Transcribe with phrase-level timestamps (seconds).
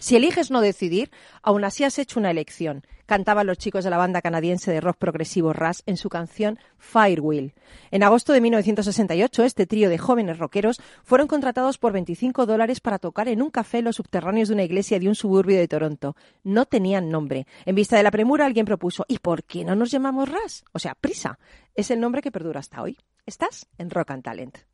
[0.00, 1.10] Si eliges no decidir,
[1.42, 4.96] aún así has hecho una elección, cantaban los chicos de la banda canadiense de rock
[4.96, 7.52] progresivo Rush en su canción Firewheel.
[7.90, 12.98] En agosto de 1968, este trío de jóvenes rockeros fueron contratados por 25 dólares para
[12.98, 16.16] tocar en un café en los subterráneos de una iglesia de un suburbio de Toronto.
[16.44, 17.46] No tenían nombre.
[17.66, 20.62] En vista de la premura, alguien propuso, ¿y por qué no nos llamamos Rush?
[20.72, 21.38] O sea, Prisa.
[21.74, 22.96] Es el nombre que perdura hasta hoy.
[23.26, 24.69] Estás en Rock and Talent.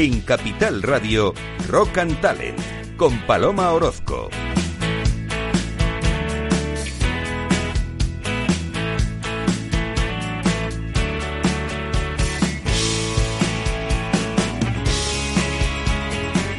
[0.00, 1.34] En Capital Radio,
[1.66, 2.56] Rock and Talent,
[2.96, 4.30] con Paloma Orozco.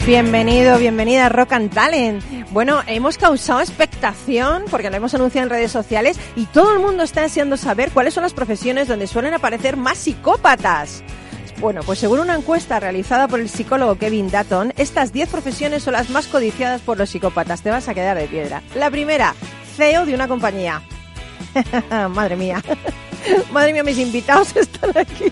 [0.05, 2.21] Bienvenido, bienvenida a Rock and Talent.
[2.52, 7.03] Bueno, hemos causado expectación porque lo hemos anunciado en redes sociales y todo el mundo
[7.03, 11.05] está deseando saber cuáles son las profesiones donde suelen aparecer más psicópatas.
[11.59, 15.93] Bueno, pues según una encuesta realizada por el psicólogo Kevin Dutton, estas 10 profesiones son
[15.93, 17.61] las más codiciadas por los psicópatas.
[17.61, 18.61] Te vas a quedar de piedra.
[18.75, 19.35] La primera,
[19.75, 20.81] CEO de una compañía.
[22.11, 22.63] Madre mía.
[23.52, 25.25] Madre mía, mis invitados están aquí.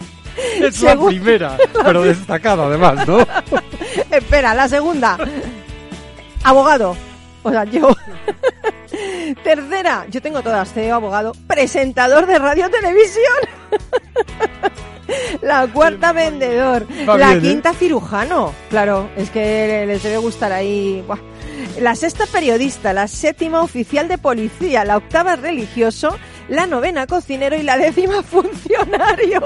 [0.59, 3.25] Es la primera, pero destacada además, ¿no?
[4.11, 5.17] Espera, la segunda.
[6.43, 6.95] Abogado.
[7.47, 7.95] O sea, yo.
[9.43, 13.37] Tercera, yo tengo todas, CEO, abogado, presentador de radio televisión.
[15.41, 16.85] La cuarta vendedor.
[17.05, 17.39] la ¿eh?
[17.39, 18.53] quinta cirujano.
[18.69, 21.01] Claro, es que les debe gustar ahí.
[21.07, 21.19] Buah.
[21.79, 26.17] La sexta periodista, la séptima oficial de policía, la octava religioso,
[26.49, 29.41] la novena cocinero y la décima funcionario.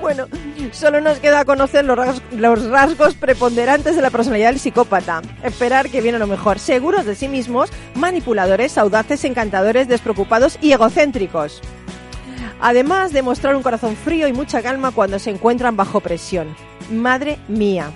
[0.00, 0.26] Bueno,
[0.72, 5.22] solo nos queda conocer los rasgos, preponderantes de la personalidad del psicópata.
[5.42, 6.58] Esperar que viene lo mejor.
[6.58, 11.60] Seguros de sí mismos, manipuladores, audaces, encantadores, despreocupados y egocéntricos.
[12.60, 16.56] Además de mostrar un corazón frío y mucha calma cuando se encuentran bajo presión.
[16.90, 17.90] Madre mía.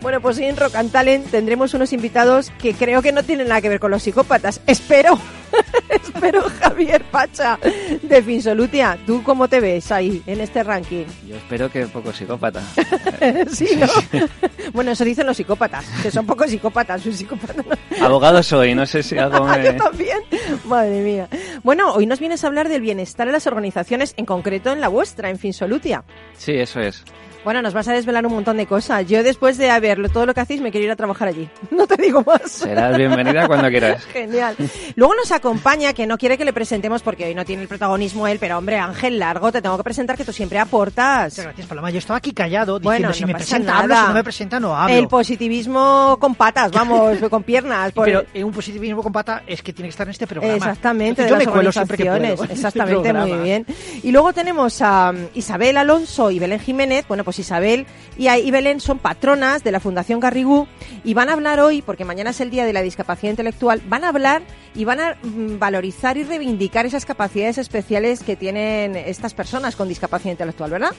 [0.00, 3.48] Bueno, pues hoy en Rock and Talent tendremos unos invitados que creo que no tienen
[3.48, 4.60] nada que ver con los psicópatas.
[4.66, 5.18] Espero,
[5.88, 7.58] espero Javier Pacha
[8.02, 8.98] de Finsolutia.
[9.06, 11.04] ¿Tú cómo te ves ahí en este ranking?
[11.26, 12.62] Yo espero que poco psicópata.
[13.50, 14.20] sí, ¿no?
[14.72, 17.04] bueno, eso dicen los psicópatas, que son pocos psicópatas.
[17.06, 18.04] Un psicópata no.
[18.04, 19.64] Abogado soy, no sé si algo me...
[19.64, 20.18] Yo también.
[20.64, 21.28] Madre mía.
[21.62, 24.88] Bueno, hoy nos vienes a hablar del bienestar en las organizaciones, en concreto en la
[24.88, 26.04] vuestra, en Finsolutia.
[26.36, 27.04] Sí, eso es.
[27.46, 29.06] Bueno, nos vas a desvelar un montón de cosas.
[29.06, 31.48] Yo después de ver todo lo que hacéis me quiero ir a trabajar allí.
[31.70, 32.50] No te digo más.
[32.50, 34.04] Serás bienvenida cuando quieras.
[34.06, 34.56] Genial.
[34.96, 38.26] Luego nos acompaña, que no quiere que le presentemos porque hoy no tiene el protagonismo
[38.26, 41.32] él, pero hombre, Ángel Largo, te tengo que presentar que tú siempre aportas.
[41.32, 41.90] Muchas gracias, Paloma.
[41.90, 44.02] Yo estaba aquí callado diciendo Bueno, si no me pasa presenta hablo, nada.
[44.02, 44.94] si no me presenta no hablo.
[44.96, 47.92] El positivismo con patas, vamos, con piernas.
[47.92, 50.54] por- Pero eh, un positivismo con pata es que tiene que estar en este programa.
[50.56, 53.66] Exactamente, de yo las me cuelo siempre que puedo este Exactamente, muy bien.
[54.02, 57.04] Y luego tenemos a um, Isabel Alonso y Belén Jiménez.
[57.08, 57.86] Bueno, pues Isabel
[58.18, 60.66] y, y Belén son patronas de la Fundación Garrigú
[61.04, 64.04] y van a hablar hoy, porque mañana es el Día de la Discapacidad Intelectual, van
[64.04, 64.42] a hablar
[64.76, 69.88] y van a mm, valorizar y reivindicar esas capacidades especiales que tienen estas personas con
[69.88, 70.90] discapacidad intelectual, ¿verdad?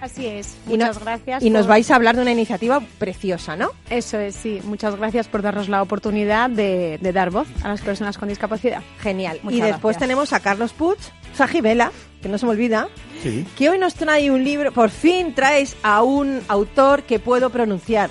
[0.00, 0.56] Así es.
[0.66, 1.42] Y no- Muchas gracias.
[1.42, 3.68] Y nos vais a hablar de una iniciativa preciosa, ¿no?
[3.90, 4.60] Eso es, sí.
[4.64, 8.82] Muchas gracias por darnos la oportunidad de, de dar voz a las personas con discapacidad.
[9.00, 9.40] Genial.
[9.42, 10.00] Muchas y después gracias.
[10.00, 10.96] tenemos a Carlos Puig,
[11.34, 11.92] Sajibela,
[12.22, 12.88] que no se me olvida,
[13.22, 13.46] Sí.
[13.58, 18.08] que hoy nos trae un libro, por fin traes a un autor que puedo pronunciar.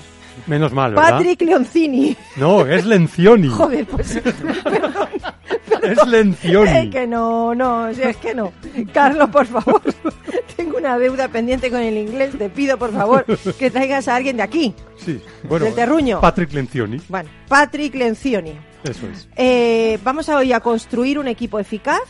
[0.48, 1.12] Menos mal, ¿verdad?
[1.12, 2.16] Patrick Leoncini.
[2.38, 3.48] No, es Lencioni.
[3.54, 4.20] Joder, pues
[5.84, 6.70] Es Lencioni.
[6.78, 8.52] es que no, no, es que no.
[8.94, 9.82] Carlos, por favor,
[10.58, 13.26] tengo una deuda pendiente con el inglés, te pido por favor
[13.58, 14.74] que traigas a alguien de aquí.
[14.98, 15.66] Sí, bueno.
[15.66, 16.20] Del terruño.
[16.22, 18.54] Patrick Lencioni, Bueno, Patrick Leoncini.
[18.84, 19.30] eso es.
[19.38, 22.02] Eh, vamos hoy a construir un equipo eficaz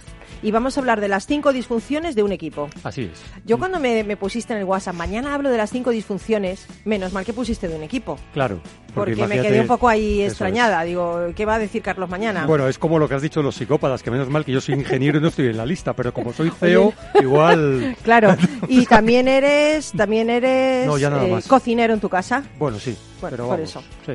[0.41, 2.69] y vamos a hablar de las cinco disfunciones de un equipo.
[2.83, 3.21] Así es.
[3.45, 7.13] Yo cuando me, me pusiste en el WhatsApp, mañana hablo de las cinco disfunciones, menos
[7.13, 8.17] mal que pusiste de un equipo.
[8.33, 8.59] Claro.
[8.93, 10.31] Porque, me quedé un poco ahí es.
[10.31, 10.81] extrañada.
[10.83, 12.45] Digo, ¿qué va a decir Carlos mañana?
[12.47, 14.61] Bueno, es como lo que has dicho de los psicópatas, que menos mal que yo
[14.61, 17.95] soy ingeniero y no estoy en la lista, pero como soy CEO, igual...
[18.03, 18.35] Claro.
[18.67, 21.47] Y también eres, también eres No, ya nada eh, más.
[21.47, 22.43] cocinero en tu casa.
[22.57, 23.83] Bueno, sí, Bueno, pero por vamos, eso.
[24.05, 24.13] Sí.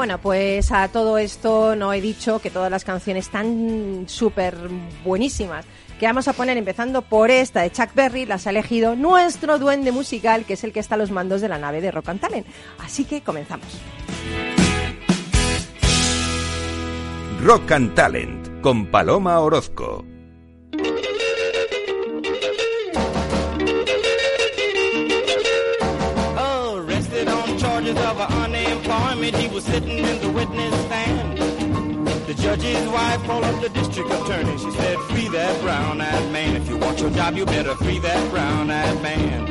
[0.00, 4.56] Bueno, pues a todo esto no he dicho que todas las canciones están súper
[5.04, 5.66] buenísimas
[5.98, 9.92] que vamos a poner empezando por esta de Chuck Berry, las ha elegido nuestro duende
[9.92, 12.20] musical, que es el que está a los mandos de la nave de Rock and
[12.20, 12.46] Talent.
[12.78, 13.78] Así que comenzamos.
[17.42, 20.06] Rock and Talent con Paloma Orozco.
[26.38, 27.28] Arrested
[28.90, 31.38] He was sitting in the witness stand.
[32.26, 34.58] The judge's wife called up the district attorney.
[34.58, 36.56] She said, free that brown-eyed man.
[36.56, 39.46] If you want your job, you better free that brown-eyed man.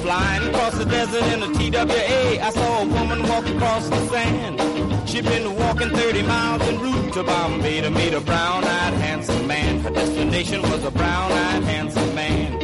[0.00, 5.08] Flying across the desert in a TWA, I saw a woman walk across the sand.
[5.08, 9.80] She'd been walking 30 miles en route to Bombay to meet a brown-eyed handsome man.
[9.80, 12.58] Her destination was a brown-eyed handsome man.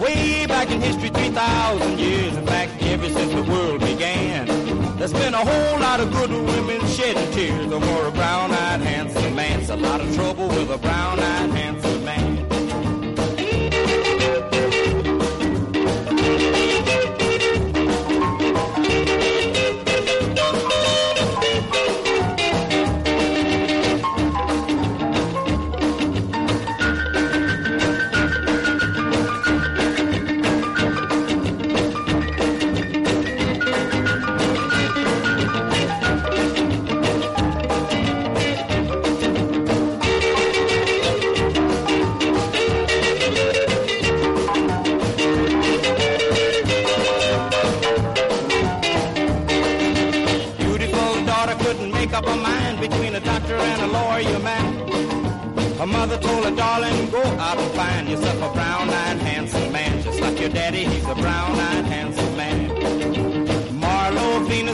[0.00, 4.67] Way back in history, 3,000 years, in fact, ever since the world began.
[4.98, 9.60] There's been a whole lot of good women shedding tears over a brown-eyed handsome man.
[9.60, 12.47] It's a lot of trouble with a brown-eyed handsome man.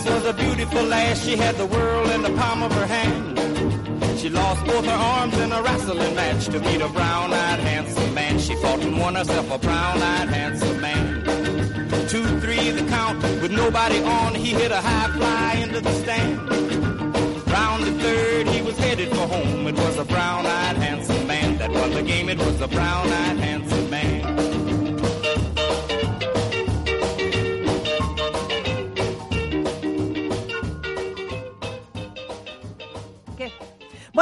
[0.05, 1.25] Venus was a beautiful lass.
[1.25, 3.39] She had the world in the palm of her hand.
[4.19, 8.39] She lost both her arms in a wrestling match to meet a brown-eyed handsome man.
[8.39, 11.25] She fought and won herself a brown-eyed handsome man.
[12.09, 14.35] Two, three, the count with nobody on.
[14.35, 16.39] He hit a high fly into the stand.
[17.51, 19.67] Round the third, he was headed for home.
[19.67, 22.29] It was a brown-eyed handsome man that won the game.
[22.29, 23.54] It was a brown-eyed handsome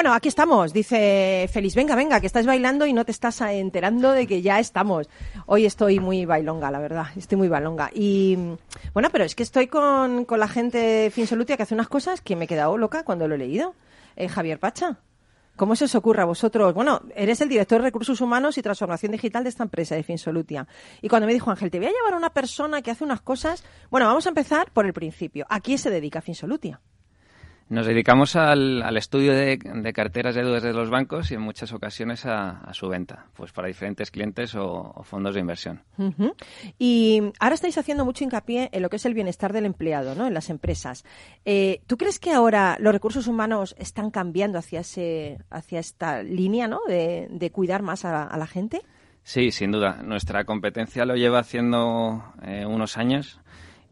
[0.02, 1.76] Bueno, aquí estamos, dice Feliz.
[1.76, 5.08] Venga, venga, que estás bailando y no te estás enterando de que ya estamos.
[5.46, 7.06] Hoy estoy muy bailonga, la verdad.
[7.14, 7.88] Estoy muy bailonga.
[7.94, 8.36] Y
[8.94, 12.20] bueno, pero es que estoy con, con la gente de Finsolutia que hace unas cosas
[12.20, 13.76] que me he quedado loca cuando lo he leído.
[14.16, 14.98] Eh, Javier Pacha.
[15.54, 16.74] ¿Cómo se os ocurre a vosotros?
[16.74, 20.66] Bueno, eres el director de Recursos Humanos y Transformación Digital de esta empresa, de Finsolutia.
[21.00, 23.20] Y cuando me dijo Ángel, te voy a llevar a una persona que hace unas
[23.20, 23.62] cosas...
[23.88, 25.46] Bueno, vamos a empezar por el principio.
[25.48, 26.80] ¿A quién se dedica Finsolutia?
[27.72, 31.40] Nos dedicamos al, al estudio de, de carteras de deudas de los bancos y en
[31.40, 35.82] muchas ocasiones a, a su venta, pues para diferentes clientes o, o fondos de inversión.
[36.78, 40.26] Y ahora estáis haciendo mucho hincapié en lo que es el bienestar del empleado, ¿no?
[40.26, 41.06] En las empresas.
[41.46, 46.68] Eh, ¿Tú crees que ahora los recursos humanos están cambiando hacia ese, hacia esta línea,
[46.68, 46.80] ¿no?
[46.86, 48.82] De, de cuidar más a, a la gente.
[49.22, 50.02] Sí, sin duda.
[50.02, 53.40] Nuestra competencia lo lleva haciendo eh, unos años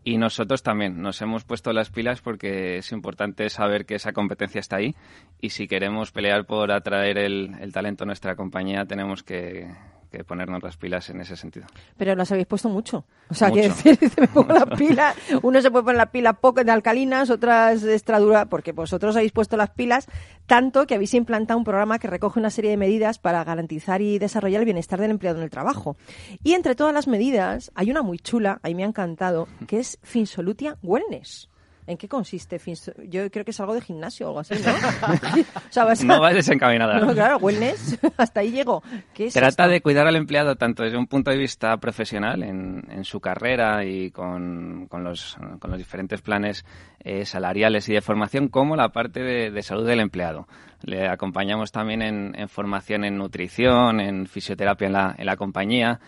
[0.04, 1.00] y nosotros también.
[1.02, 4.94] Nos hemos puesto las pilas porque es importante saber que esa competencia está ahí
[5.40, 9.68] y si queremos pelear por atraer el, el talento a nuestra compañía tenemos que,
[10.10, 11.66] que ponernos las pilas en ese sentido.
[11.96, 13.04] Pero las habéis puesto mucho.
[13.28, 13.60] O sea, Mucho.
[13.62, 15.14] que decir, me pongo la pila.
[15.42, 19.16] Uno se puede poner la pila poco de alcalinas, otras de extra dura, porque vosotros
[19.16, 20.08] habéis puesto las pilas
[20.46, 24.18] tanto que habéis implantado un programa que recoge una serie de medidas para garantizar y
[24.18, 25.96] desarrollar el bienestar del empleado en el trabajo.
[26.42, 29.98] Y entre todas las medidas hay una muy chula, ahí me ha encantado, que es
[30.02, 31.48] Finsolutia Wellness.
[31.90, 32.58] ¿En qué consiste?
[33.08, 34.70] Yo creo que es algo de gimnasio o algo así, ¿no?
[35.42, 37.00] o sea, vas a- No vas desencaminada.
[37.00, 38.82] No, claro, wellness, hasta ahí llego.
[39.12, 39.68] ¿Qué es Trata esto?
[39.68, 43.84] de cuidar al empleado tanto desde un punto de vista profesional en, en su carrera
[43.84, 46.64] y con, con los, con los diferentes planes
[47.00, 50.46] eh, salariales y de formación como la parte de, de salud del empleado.
[50.82, 55.98] Le acompañamos también en, en formación en nutrición, en fisioterapia en la, en la compañía,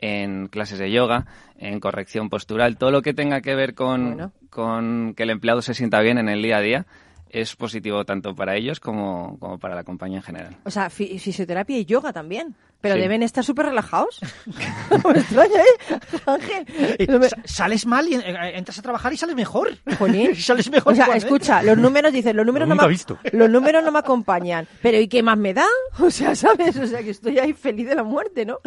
[0.00, 1.26] en clases de yoga,
[1.58, 4.32] en corrección postural, todo lo que tenga que ver con, Bueno.
[4.50, 6.86] con que el empleado se sienta bien en el día a día
[7.28, 10.56] es positivo tanto para ellos como, como para la compañía en general.
[10.64, 12.54] O sea, fi- fisioterapia y yoga también.
[12.86, 13.00] Pero Sí.
[13.00, 14.20] deben estar súper relajados.
[15.12, 15.98] me extraña, ¿eh?
[16.26, 16.66] Ángel.
[16.98, 18.22] Eh, No me- sa- sales mal y eh,
[18.54, 19.76] entras a trabajar y sales mejor.
[20.36, 20.92] Sales mejor.
[20.92, 21.26] O sea, igualmente.
[21.26, 23.18] escucha, los números, dicen, los números, no me, he visto.
[23.32, 24.66] los números no me acompañan.
[24.82, 25.66] Pero ¿y qué más me da?
[25.98, 26.76] O sea, ¿sabes?
[26.76, 28.58] O sea, que estoy ahí feliz de la muerte, ¿no?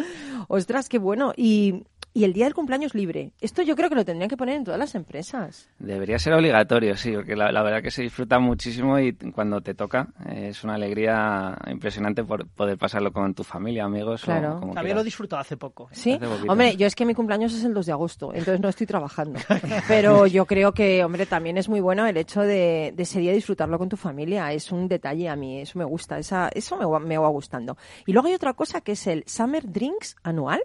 [0.48, 1.32] Ostras, qué bueno.
[1.36, 3.32] Y, y el día del cumpleaños libre.
[3.40, 5.68] Esto yo creo que lo tendrían que poner en todas las empresas.
[5.78, 9.74] Debería ser obligatorio, sí, porque la, la verdad que se disfruta muchísimo y cuando te
[9.74, 14.56] toca eh, es una alegría impresionante por poder pasarlo con tu familia, amigos Claro.
[14.56, 15.88] o como También lo he disfrutado hace poco.
[15.92, 18.68] Sí, Hace hombre, yo es que mi cumpleaños es el 2 de agosto, entonces no
[18.68, 19.38] estoy trabajando.
[19.88, 23.32] Pero yo creo que, hombre, también es muy bueno el hecho de, de ese día
[23.32, 24.52] disfrutarlo con tu familia.
[24.52, 27.76] Es un detalle a mí, eso me gusta, esa, eso me, me va gustando.
[28.06, 30.60] Y luego hay otra cosa que es el Summer Drinks anual.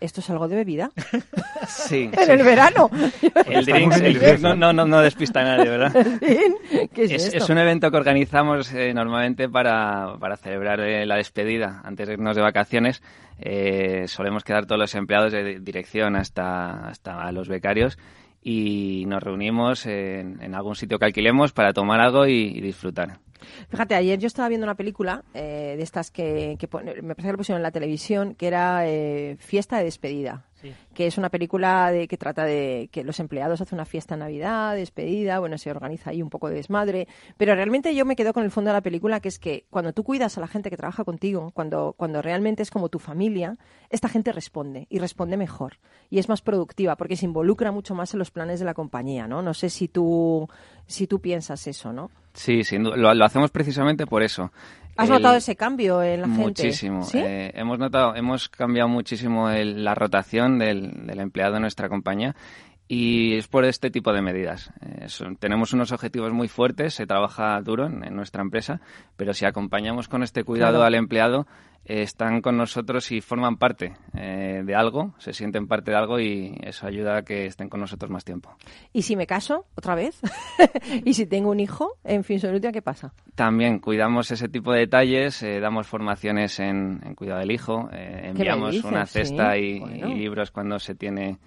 [0.00, 0.90] ¿Esto es algo de bebida?
[1.66, 2.08] Sí.
[2.16, 2.30] en sí.
[2.32, 2.88] el verano.
[3.46, 5.92] El drinks, el drinks no, no, no, no despista a nadie, ¿verdad?
[6.94, 7.36] ¿Qué es, Es, esto?
[7.38, 12.14] es un evento que organizamos eh, normalmente para, para celebrar eh, la despedida antes de
[12.14, 13.02] irnos de vacaciones.
[13.38, 17.98] Eh, solemos quedar todos los empleados de dirección hasta, hasta los becarios
[18.42, 23.18] y nos reunimos en, en algún sitio que alquilemos para tomar algo y, y disfrutar.
[23.68, 26.66] Fíjate, ayer yo estaba viendo una película eh, de estas que, que
[27.02, 30.47] me parece que lo pusieron en la televisión, que era eh, Fiesta de Despedida.
[30.60, 30.74] Sí.
[30.94, 34.20] que es una película de, que trata de que los empleados hacen una fiesta en
[34.20, 38.32] Navidad, despedida, bueno, se organiza ahí un poco de desmadre, pero realmente yo me quedo
[38.32, 40.70] con el fondo de la película, que es que cuando tú cuidas a la gente
[40.70, 43.56] que trabaja contigo, cuando, cuando realmente es como tu familia,
[43.90, 45.78] esta gente responde y responde mejor
[46.10, 49.26] y es más productiva porque se involucra mucho más en los planes de la compañía,
[49.26, 49.42] ¿no?
[49.42, 50.48] No sé si tú,
[50.86, 52.10] si tú piensas eso, ¿no?
[52.32, 52.96] Sí, sin duda.
[52.96, 54.52] Lo, lo hacemos precisamente por eso.
[54.98, 56.42] ¿Has El- notado ese cambio en la gente?
[56.42, 57.04] Muchísimo.
[57.04, 57.18] ¿Sí?
[57.18, 62.34] Eh, hemos notado, hemos cambiado muchísimo el- la rotación del, del empleado en nuestra compañía
[62.88, 64.70] y es por este tipo de medidas.
[64.80, 68.80] Eh, son- tenemos unos objetivos muy fuertes, se trabaja duro en, en nuestra empresa,
[69.16, 70.84] pero si acompañamos con este cuidado Claro.
[70.86, 71.46] al empleado,
[71.88, 76.54] están con nosotros y forman parte eh, de algo, se sienten parte de algo y
[76.62, 78.54] eso ayuda a que estén con nosotros más tiempo.
[78.92, 80.20] ¿Y si me caso otra vez?
[81.04, 83.14] ¿Y si tengo un hijo en Finsolutia, qué pasa?
[83.34, 88.20] También cuidamos ese tipo de detalles, eh, damos formaciones en, en cuidado del hijo, eh,
[88.24, 90.08] enviamos una cesta Sí, y, bueno.
[90.08, 91.38] y libros cuando se tiene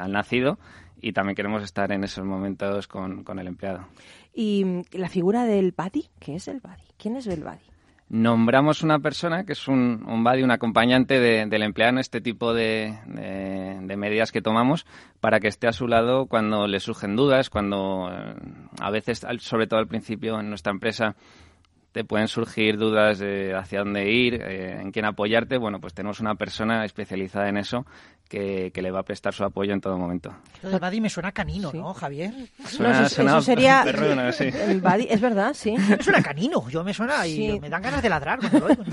[0.00, 0.58] al nacido
[1.02, 3.86] y también queremos estar en esos momentos con, con el empleado.
[4.32, 6.08] ¿Y mm, la figura del buddy?
[6.18, 6.84] ¿Qué es el buddy?
[6.96, 7.71] ¿Quién es el buddy?
[8.12, 12.20] Nombramos una persona que es un, un buddy, un acompañante de- del empleado en este
[12.20, 14.84] tipo de, de- de medidas que tomamos
[15.20, 18.34] para que esté a su lado cuando le surgen dudas, cuando eh,
[18.80, 21.16] a veces, sobre todo al principio en nuestra empresa,
[21.92, 25.58] te pueden surgir dudas de hacia dónde ir, eh, en quién apoyarte.
[25.58, 27.84] Bueno, pues tenemos una persona especializada en eso
[28.28, 30.34] que, que le va a prestar su apoyo en todo momento.
[30.62, 31.76] Del buddy me suena canino, Sí.
[31.78, 32.32] ¿no, Javier?
[32.64, 34.44] Suena- eso, suena eso sería perruno, sí.
[34.44, 35.72] el buddy, es verdad, sí.
[35.76, 37.60] Me suena canino, yo me suena y Sí.
[37.60, 38.84] me dan ganas de ladrar cuando lo oigo.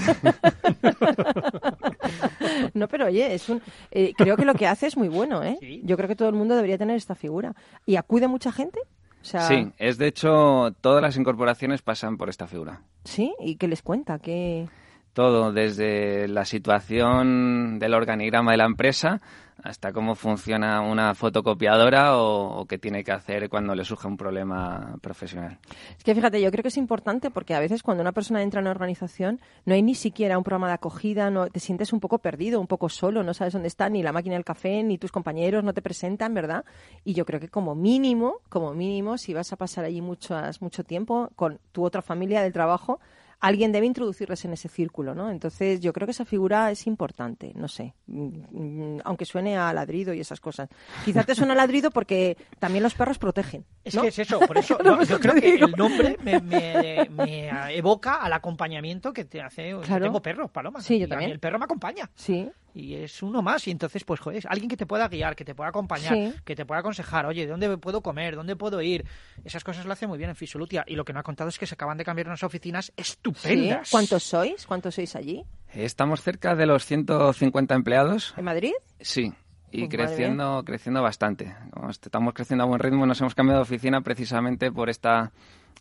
[2.74, 5.58] No, pero oye, es un, eh, creo que lo que hace es muy bueno, ¿eh?
[5.60, 5.82] Sí.
[5.84, 7.54] Yo creo que todo el mundo debería tener esta figura.
[7.86, 8.80] ¿Y acude mucha gente?
[9.22, 12.82] O sea, Sí, es de hecho, todas las incorporaciones pasan por esta figura.
[13.04, 13.34] ¿Sí?
[13.40, 14.20] ¿Y qué les cuenta?
[14.20, 14.68] ¿Qué...
[15.14, 19.22] Todo, desde la situación del organigrama de la empresa
[19.64, 24.98] hasta cómo funciona una fotocopiadora o, qué tiene que hacer cuando le surge un problema
[25.02, 25.58] profesional.
[25.98, 28.60] Es que fíjate, yo creo que es importante porque a veces cuando una persona entra
[28.60, 32.00] en una organización no hay ni siquiera un programa de acogida, no te sientes un
[32.00, 34.98] poco perdido, un poco solo, no sabes dónde está ni la máquina del café, ni
[34.98, 36.66] tus compañeros no te presentan, ¿verdad?
[37.04, 40.84] Y yo creo que como mínimo, como mínimo, si vas a pasar allí muchas, mucho
[40.84, 43.00] tiempo con tu otra familia del trabajo,
[43.42, 45.30] alguien debe introducirles en ese círculo, ¿no?
[45.32, 49.72] Entonces yo creo que esa figura es importante, no sé, mm, mm, aunque suene a
[49.74, 50.68] ladrido y esas cosas.
[51.06, 53.66] Quizá te suena a ladrido porque también los perros protegen.
[53.84, 57.50] Es que es eso, por eso No, yo creo que el nombre me, me- me
[57.78, 59.70] evoca al acompañamiento que te hace.
[59.70, 60.04] yo Claro.
[60.06, 60.82] tengo perros, Paloma.
[60.82, 61.32] Sí, yo también.
[61.32, 62.10] El perro me acompaña.
[62.16, 63.68] Sí, Y es uno más.
[63.68, 66.34] Y entonces, pues, joder, es alguien que te pueda guiar, que te pueda acompañar, Sí.
[66.46, 67.26] que te pueda aconsejar.
[67.26, 68.36] Oye, ¿dónde puedo comer?
[68.36, 69.06] ¿Dónde puedo ir?
[69.44, 70.84] Esas cosas lo hace muy bien en Fisolutia.
[70.88, 72.94] Y lo que no ha contado es que se acaban de cambiar unas oficinas sí.
[72.98, 73.90] estupendas.
[73.90, 74.66] ¿Cuántos sois?
[74.66, 75.44] ¿Cuántos sois allí?
[75.74, 78.34] Estamos cerca de los 150 empleados.
[78.38, 78.74] ¿En Madrid?
[79.00, 79.32] Sí,
[79.72, 81.56] y Pues creciendo, creciendo bastante.
[81.90, 85.32] Estamos creciendo a buen ritmo, nos hemos cambiado de oficina precisamente por esta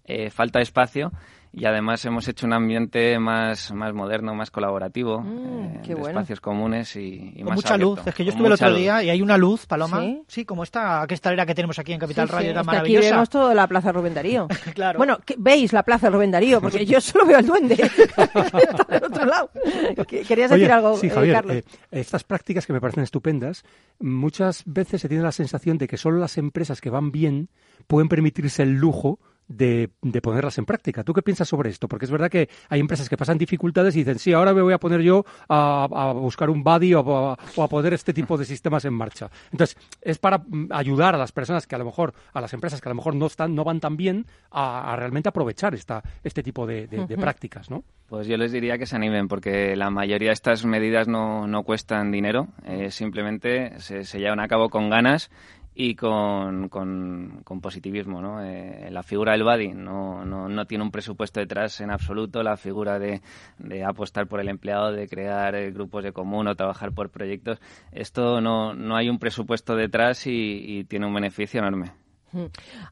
[0.05, 1.13] eh, falta de espacio
[1.53, 5.95] y además hemos hecho un ambiente más, más moderno, más colaborativo, Mm, eh, qué de
[5.95, 6.09] bueno.
[6.21, 7.97] espacios comunes y, y Con más mucha abierto.
[7.97, 8.07] luz.
[8.07, 8.79] Es que yo Con estuve el otro luz.
[8.79, 10.01] día y hay una luz, Paloma.
[10.01, 10.23] ¿Sí?
[10.29, 12.97] Sí, como esta cristalera que tenemos aquí en Capital Sí, Radio sí, es que aquí
[12.99, 14.47] vemos toda la Plaza Rubén Darío.
[14.75, 14.99] Claro.
[14.99, 17.75] Bueno, ¿qué- veis la Plaza Rubén Darío, porque yo solo veo al duende.
[18.17, 19.51] Está del otro lado.
[20.07, 21.57] ¿Qué- ¿Querías decir Oye, algo, sí, eh, Javier, Carlos?
[21.57, 23.65] eh, estas prácticas que me parecen estupendas,
[23.99, 27.49] muchas veces se tiene la sensación de que solo las empresas que van bien
[27.87, 31.03] pueden permitirse el lujo de, de ponerlas en práctica.
[31.05, 31.89] ¿Tú qué piensas sobre esto?
[31.89, 34.75] Porque es verdad que hay empresas que pasan dificultades y dicen, sí, ahora me voy
[34.75, 37.01] a poner yo a, a buscar un buddy o
[37.31, 39.31] a, o a poner este tipo de sistemas en marcha.
[39.51, 42.81] Entonces, es para mm, ayudar a las personas que a lo mejor, a las empresas
[42.81, 46.03] que a lo mejor no están, no van tan bien, a, a realmente aprovechar esta,
[46.23, 47.85] este tipo de, de- de prácticas, ¿no?
[48.09, 51.63] Pues yo les diría que se animen, porque la mayoría de estas medidas no, no
[51.63, 55.31] cuestan dinero, eh, simplemente se, se llevan a cabo con ganas
[55.81, 58.21] y con, con- positivismo.
[58.21, 58.43] ¿no?
[58.43, 62.57] Eh, la figura del buddy no, no, no tiene un presupuesto detrás en absoluto, la
[62.57, 63.23] figura de,
[63.87, 67.61] apostar por el empleado, de crear eh, grupos de común o trabajar por proyectos,
[67.93, 71.93] esto no, no hay un presupuesto detrás y tiene un beneficio enorme.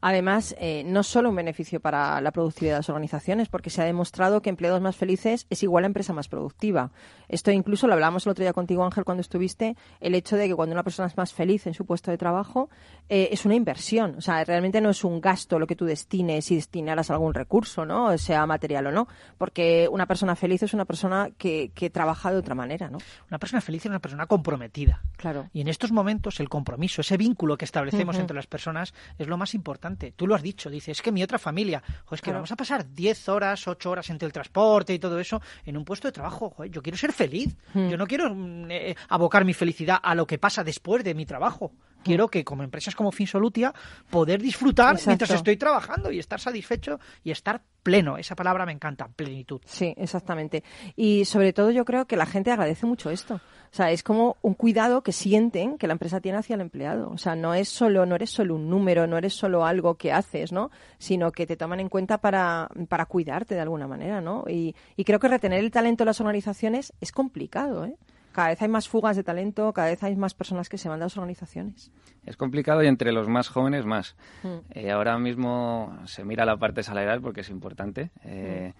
[0.01, 3.85] Además, eh, no solo un beneficio para la productividad de las organizaciones, porque se ha
[3.85, 6.91] demostrado que empleados más felices es igual a empresa más productiva.
[7.27, 10.55] Esto incluso lo hablábamos el otro día contigo, Ángel, cuando estuviste, el hecho de que
[10.55, 12.69] cuando una persona es más feliz en su puesto de trabajo,
[13.09, 14.15] eh, es una inversión.
[14.17, 17.85] O sea, realmente no es un gasto lo que tú destines y destinaras algún recurso,
[17.85, 18.17] ¿no?
[18.17, 19.07] Sea material o no.
[19.37, 22.97] Porque una persona feliz es una persona que, que trabaja de otra manera, ¿no?
[23.29, 25.01] Una persona feliz es una persona comprometida.
[25.17, 25.49] Claro.
[25.53, 29.37] Y en estos momentos el compromiso, ese vínculo que establecemos entre las personas es lo
[29.37, 30.13] más importante.
[30.15, 32.39] Tú lo has dicho, dices, es que mi otra familia, jo, es que Claro.
[32.39, 35.85] vamos a pasar 10 horas, 8 horas entre el transporte y todo eso en un
[35.85, 36.53] puesto de trabajo.
[36.65, 37.55] Yo quiero ser feliz.
[37.73, 37.89] Mm.
[37.89, 41.25] Yo no quiero mm, eh, abocar mi felicidad a lo que pasa después de mi
[41.25, 41.71] trabajo.
[42.03, 43.73] Quiero que como empresas como Finsolutia
[44.09, 45.09] poder disfrutar Exacto.
[45.09, 48.17] mientras estoy trabajando y estar satisfecho y estar pleno.
[48.17, 49.61] Esa palabra me encanta, plenitud.
[49.65, 50.63] Sí, exactamente.
[50.95, 53.35] Y sobre todo yo creo que la gente agradece mucho esto.
[53.35, 57.09] O sea, es como un cuidado que sienten que la empresa tiene hacia el empleado.
[57.09, 60.11] O sea, no es solo, no eres solo un número, no eres solo algo que
[60.11, 60.71] haces, ¿no?
[60.97, 64.45] Sino que te toman en cuenta para, para cuidarte de alguna manera, ¿no?
[64.47, 67.95] Y, y creo que retener el talento en las organizaciones es complicado, ¿eh?
[68.37, 70.99] Cada vez hay más fugas de talento, cada vez hay más personas que se van
[70.99, 71.91] de las organizaciones.
[72.23, 74.15] Es complicado y entre los más jóvenes más.
[74.43, 74.57] Mm.
[74.75, 78.73] Eh, ahora mismo se mira la parte salarial porque es importante, eh,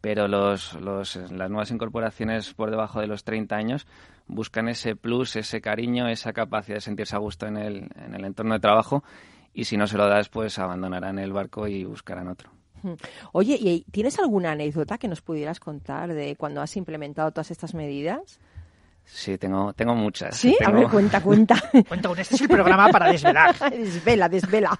[0.00, 3.88] pero los, los- las nuevas incorporaciones por debajo de los 30 años
[4.28, 8.24] buscan ese plus, ese cariño, esa capacidad de sentirse a gusto en el, en el
[8.24, 9.02] entorno de trabajo
[9.52, 12.50] y si no se lo das, pues abandonarán el barco y buscarán otro.
[12.84, 12.92] Mm.
[13.32, 17.74] Oye, ¿y tienes alguna anécdota que nos pudieras contar de cuando has implementado todas estas
[17.74, 18.38] medidas?
[19.04, 20.36] Sí, tengo, tengo muchas.
[20.36, 21.54] Sí, a Tengo- ver, cuenta, cuenta.
[21.88, 23.54] Cuenta este es el programa para desvelar.
[23.70, 24.70] desvela, desvela.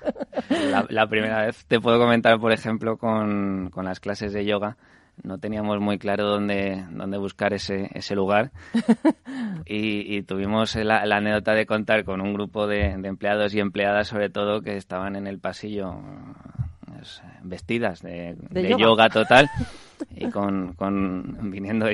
[0.48, 4.76] La, la primera vez te puedo comentar, por ejemplo, con, con las clases de yoga.
[5.22, 8.50] No teníamos muy claro dónde, dónde buscar ese, ese lugar
[9.66, 13.60] y, y tuvimos la, la anécdota de contar con un grupo de, de empleados y
[13.60, 16.00] empleadas, sobre todo, que estaban en el pasillo
[16.86, 18.82] pues, vestidas de, De de yoga.
[18.82, 19.08] yoga.
[19.10, 19.50] total
[20.10, 21.86] y con, con viniendo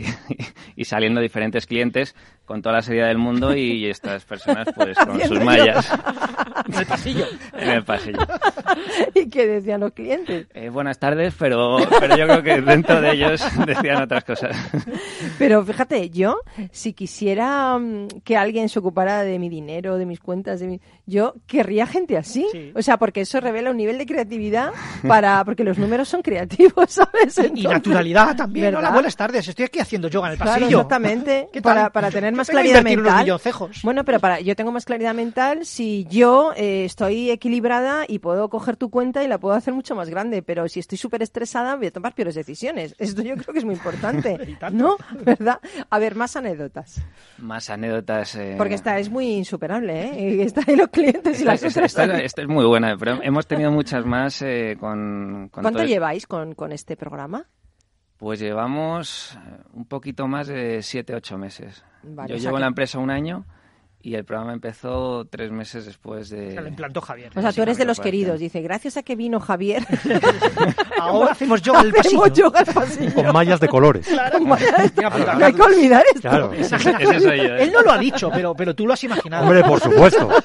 [0.77, 2.15] y, saliendo diferentes clientes
[2.49, 5.87] con toda la seriedad del mundo y estas personas pues con sus mallas
[6.67, 7.25] En el pasillo.
[7.53, 8.19] en el pasillo.
[9.15, 10.47] ¿Y qué decían los clientes?
[10.55, 14.57] Eh, buenas tardes, pero, pero yo creo que dentro de ellos decían otras cosas.
[15.39, 16.41] Pero fíjate, yo,
[16.73, 20.81] si quisiera mm, que alguien se ocupara de mi dinero, de mis cuentas, de mi...
[21.07, 22.47] yo querría gente así.
[22.53, 22.73] Sí.
[22.75, 24.73] O sea, porque eso revela un nivel de creatividad
[25.07, 25.45] para...
[25.45, 27.39] porque los números son creativos, ¿sabes?
[27.39, 28.67] Y Entonces- naturalidad también.
[28.67, 28.81] ¿Verdad?
[28.81, 29.47] Hola, buenas tardes.
[29.49, 30.79] Estoy aquí haciendo yoga en el Claro, pasillo.
[30.79, 31.49] exactamente.
[31.53, 31.75] ¿Qué tal?
[31.77, 33.27] Para, para tener más claridad unos mental.
[33.83, 38.49] Bueno, pero para yo tengo más claridad mental si yo eh, estoy equilibrada y puedo
[38.49, 40.43] coger tu cuenta y la puedo hacer mucho más grande.
[40.43, 42.95] Pero si estoy súper estresada, voy a tomar peores decisiones.
[42.99, 44.57] Esto yo creo que es muy importante.
[44.73, 44.97] ¿No?
[45.25, 45.59] ¿Verdad?
[45.91, 47.03] A ver, más anécdotas.
[47.39, 48.35] Más anécdotas.
[48.37, 50.43] eh, Porque esta es muy insuperable, ¿eh?
[50.43, 53.47] Está ahí los clientes y esta, las esta- esta- esta es muy buena, pero hemos
[53.47, 57.47] tenido muchas más eh, con, con ¿Cuánto lleváis con, con este programa?
[58.19, 61.85] Pues llevamos eh, un poquito más de siete, ocho meses.
[62.03, 63.45] Vale, Yo o sea llevo en que- la empresa un año
[64.01, 66.53] y el programa empezó tres meses después de...
[66.55, 67.31] Se lo implantó Javier.
[67.37, 68.39] O sea, tú eres de los queridos.
[68.41, 69.85] Dice, gracias a que vino Javier,
[71.01, 72.23] Ahora hacemos yoga el pasillo.
[72.25, 73.15] hacemos yoga al pasillo.
[73.15, 74.07] Con mallas de colores.
[74.09, 75.39] Bien apuntado.
[75.39, 76.29] No hay que olvidar esto.
[76.29, 76.53] Claro.
[76.53, 77.55] Ese soy yo.
[77.57, 77.63] ¿eh?
[77.65, 79.45] Él no lo ha dicho, pero, pero tú lo has imaginado.
[79.45, 80.29] Hombre, por supuesto.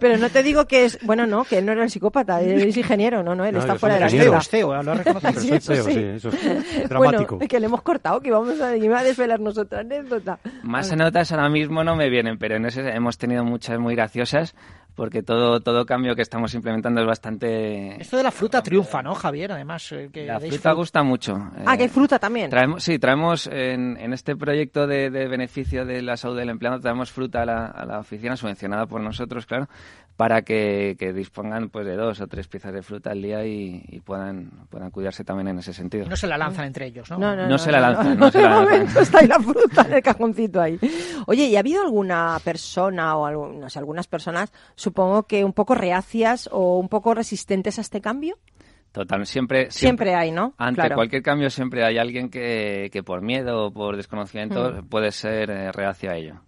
[0.00, 0.98] Pero no te digo que es...
[1.02, 3.60] Bueno, no, que él no era el psicópata, él es ingeniero, no, no, él No,
[3.60, 5.40] está fuera de la es feo, lo has reconocido.
[5.40, 5.92] Sí, eso feo, sí.
[5.92, 7.36] sí, eso es dramático.
[7.36, 10.38] Bueno, que le hemos cortado, que vamos a, iba a desvelarnos otra anécdota.
[10.62, 14.54] Más anécdotas ahora mismo no me vienen, pero en ese hemos tenido muchas muy graciosas
[14.98, 18.02] porque todo, todo cambio que estamos implementando es bastante...
[18.02, 19.52] Esto de la fruta triunfa, ¿no, Javier?
[19.52, 20.72] Además, eh, que La fruta fruta.
[20.72, 21.36] gusta mucho.
[21.64, 22.50] Ah, eh, que hay fruta también.
[22.50, 26.80] Traemos, sí, traemos en, en este proyecto de, de beneficio de la salud del empleado,
[26.80, 29.68] traemos fruta a la, a la oficina, subvencionada por nosotros, claro,
[30.18, 33.84] para que, que dispongan pues de dos o tres piezas de fruta al día y,
[33.88, 36.04] y puedan, puedan cuidarse también en ese sentido.
[36.06, 37.18] Y no se la lanzan entre ellos, ¿no?
[37.18, 38.64] No, no, No se la lanzan, no se la lanzan.
[38.78, 40.76] momento está ahí la fruta en el cajoncito ahí.
[41.26, 45.52] Oye, ¿y ha habido alguna persona o algo- no sé, algunas personas, supongo que un
[45.52, 48.36] poco reacias o un poco resistentes a este cambio?
[48.90, 50.54] Total, siempre, Siempre hay, ¿no?
[50.58, 50.96] Ante Claro.
[50.96, 54.88] cualquier cambio siempre hay alguien que, que por miedo o por desconocimiento Mm.
[54.88, 56.40] puede ser eh, reacio a ello.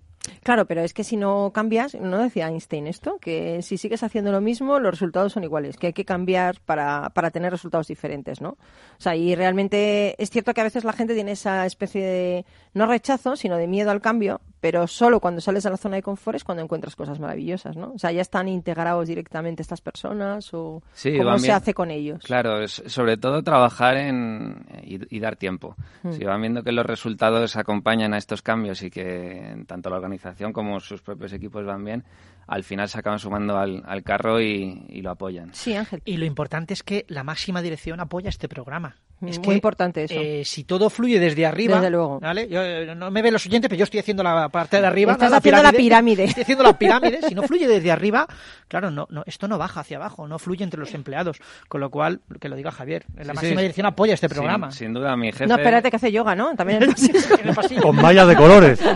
[0.42, 3.18] Claro, pero es que si no cambias, ¿no decía Einstein esto?
[3.18, 7.10] Que si sigues haciendo lo mismo, los resultados son iguales, que hay que cambiar para,
[7.10, 8.50] para tener resultados diferentes, ¿no?
[8.50, 8.56] O
[8.98, 12.86] sea, y realmente es cierto que a veces la gente tiene esa especie de, no
[12.86, 16.36] rechazo, sino de miedo al cambio, pero solo cuando sales a la zona de confort
[16.36, 17.92] es cuando encuentras cosas maravillosas, ¿no?
[17.94, 22.22] O sea, ya están integrados directamente estas personas o Sí, cómo se hace con ellos.
[22.24, 25.76] Claro, es sobre todo trabajar en, y, y dar tiempo.
[26.02, 26.12] Mm.
[26.12, 30.52] Si van viendo que los resultados acompañan a estos cambios y que tanto la organización
[30.52, 32.04] como sus propios equipos van bien,
[32.46, 35.54] al final se acaban sumando al, al carro y, y lo apoyan.
[35.54, 36.02] Sí, Ángel.
[36.04, 38.96] Y lo importante es que la máxima dirección apoya este programa.
[39.26, 40.14] Es Muy que, importante eso.
[40.16, 42.20] eh, si todo fluye desde arriba, Desde luego.
[42.20, 42.48] ¿vale?
[42.48, 45.12] Yo, eh, no me ven los oyentes, pero yo estoy haciendo la parte de arriba.
[45.12, 45.36] Estás ¿no?
[45.36, 46.24] haciendo la pirámide.
[46.24, 47.20] Estoy haciendo la pirámide.
[47.28, 48.26] Si no fluye desde arriba,
[48.66, 51.36] claro, no, no, esto no baja hacia abajo, no fluye entre los empleados.
[51.68, 53.60] Con lo cual, que lo diga Javier, la Sí, máxima sí.
[53.62, 54.70] dirección apoya este programa.
[54.72, 55.46] Sin, duda, mi jefe.
[55.46, 56.54] No, espérate que hace yoga, ¿no?
[56.56, 57.18] También en el pasillo.
[57.42, 57.82] En el pasillo.
[57.82, 58.80] Con mallas de colores.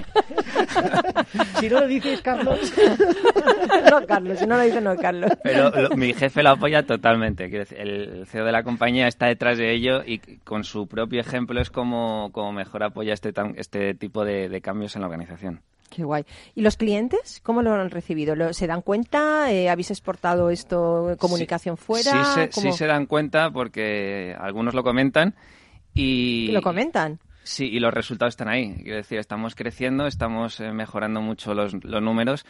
[1.60, 2.72] Si no lo dices, Carlos.
[3.90, 5.30] no, Carlos, si no lo dice, no, Carlos.
[5.42, 7.48] Pero lo- mi jefe lo apoya totalmente.
[7.48, 10.13] Quiero decir, el CEO de la compañía está detrás de ello y
[10.44, 14.94] con su propio ejemplo es como, como mejor apoya este, este tipo de, de cambios
[14.96, 15.60] en la organización.
[15.90, 16.24] Qué guay.
[16.56, 18.34] ¿Y los clientes cómo lo han recibido?
[18.34, 19.52] ¿Lo- ¿Se dan cuenta?
[19.52, 22.10] Eh, ¿Habéis exportado esto, comunicación fuera?
[22.24, 22.72] Sí se, ¿Cómo?
[22.72, 25.34] sí se dan cuenta porque algunos lo comentan
[25.92, 26.46] y...
[26.48, 27.20] ¿Y lo comentan?
[27.44, 28.74] Sí, y los resultados están ahí.
[28.82, 32.44] Quiero decir, estamos creciendo, estamos eh, mejorando mucho los, los números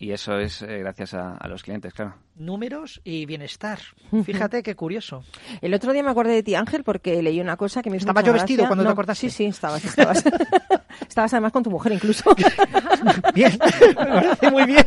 [0.00, 2.14] y eso es eh, gracias a, a los clientes, claro.
[2.34, 3.78] Números y bienestar.
[4.24, 5.22] Fíjate qué curioso.
[5.60, 8.04] El otro día me acordé de ti, Ángel, porque leí una cosa que me hizo
[8.08, 8.68] ¿Estaba yo vestido gracia.
[8.68, 9.28] cuando te No, acordaste?
[9.28, 9.84] Sí, sí, estabas.
[9.84, 10.24] Estabas,
[11.08, 12.34] estabas además con tu mujer incluso.
[13.34, 14.84] Bien, me parece muy bien.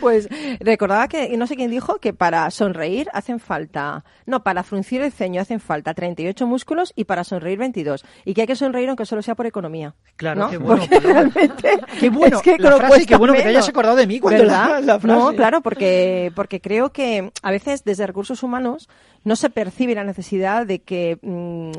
[0.00, 0.28] Pues
[0.60, 5.12] recordaba que, no sé quién dijo, que para sonreír hacen falta, no, para fruncir el
[5.12, 8.04] ceño hacen falta 38 músculos y para sonreír 22.
[8.24, 9.94] Y que hay que sonreír aunque solo sea por economía.
[10.16, 10.50] Claro, ¿no?
[10.50, 13.48] qué bueno, Porque realmente Qué bueno, es que la frase, cuesta qué bueno que te
[13.48, 14.82] hayas acordado de mí cuando la- ¿Verdad?
[14.84, 15.18] la frase.
[15.20, 18.88] No, claro, porque, porque creo que a veces desde recursos humanos
[19.24, 21.70] no se percibe la necesidad de que, mm,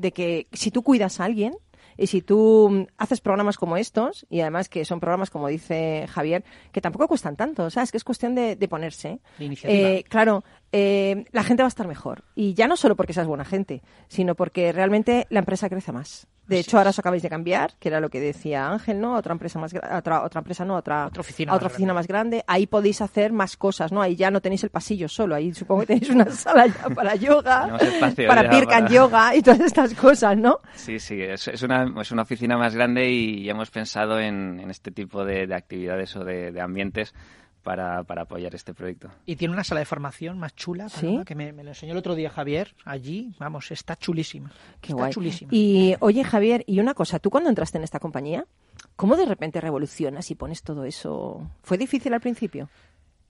[0.00, 1.54] de que si tú cuidas a alguien,
[2.00, 6.06] y si tú mm, haces programas como estos, y además que son programas, como dice
[6.08, 7.90] Javier, que tampoco cuestan tanto, ¿sabes?
[7.90, 9.18] Que es cuestión de, de ponerse.
[9.36, 9.88] De iniciativa.
[9.90, 12.24] Eh, claro, eh, la gente va a estar mejor.
[12.34, 16.26] Y ya no solo porque seas buena gente, sino porque realmente la empresa crece más.
[16.46, 19.16] De hecho, ahora os acabáis de cambiar, que era lo que decía Ángel, ¿no?
[19.16, 21.98] Otra empresa más, otra, otra empresa, no, otra, Otra oficina a otra más oficina grande.
[21.98, 22.44] más grande.
[22.46, 24.00] Ahí podéis hacer más cosas, ¿no?
[24.00, 27.16] Ahí ya no tenéis el pasillo solo, ahí supongo que tenéis una sala ya para
[27.16, 30.60] yoga, espacio para Pirkan para- yoga y todas estas cosas, ¿no?
[30.74, 34.70] Sí, sí, es, es, una, es una oficina más grande y hemos pensado en, en
[34.70, 37.12] este tipo de, de actividades o de, de ambientes
[37.62, 39.10] para, para apoyar este proyecto.
[39.26, 41.06] Y tiene una sala de formación más chula, ¿Sí?
[41.06, 42.74] Paloma, que me, me lo enseñó el otro día Javier.
[42.84, 44.50] Allí, vamos, está chulísima.
[44.80, 45.12] Qué está guay.
[45.12, 45.50] chulísima.
[45.52, 48.46] Y oye, Javier, y una cosa, tú cuando entraste en esta compañía,
[48.96, 51.50] ¿cómo de repente revolucionas y pones todo eso?
[51.62, 52.68] ¿Fue difícil al principio?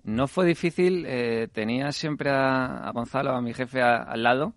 [0.04, 4.54] No fue difícil, eh, tenía siempre a, a Gonzalo, a mi jefe, a- al lado.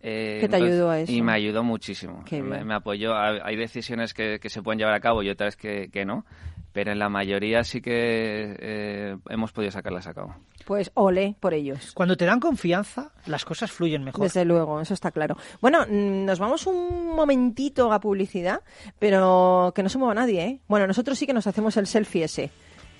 [0.00, 1.10] Eh, ¿Qué te ayudó a eso?
[1.12, 2.22] Y me ayudó muchísimo.
[2.30, 3.14] Me, apoyó.
[3.14, 6.24] Ha- Hay decisiones que, que se pueden llevar a cabo y otras que, que no,
[6.72, 10.34] pero en la mayoría sí que eh, hemos podido sacarlas a cabo.
[10.64, 11.92] Pues ole por ellos.
[11.94, 14.22] Cuando te dan confianza, las cosas fluyen mejor.
[14.24, 15.36] Desde luego, eso está claro.
[15.60, 18.60] Bueno, mm, nos vamos un momentito a publicidad,
[18.98, 20.60] pero que no se mueva nadie, ¿eh?
[20.68, 22.50] Bueno, nosotros sí que nos hacemos el selfie ese.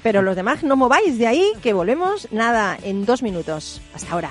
[0.03, 3.83] Pero los demás no mováis de ahí, que volvemos, nada, en dos minutos.
[3.95, 4.31] Hasta ahora.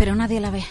[0.00, 0.64] Pero nadie la ve.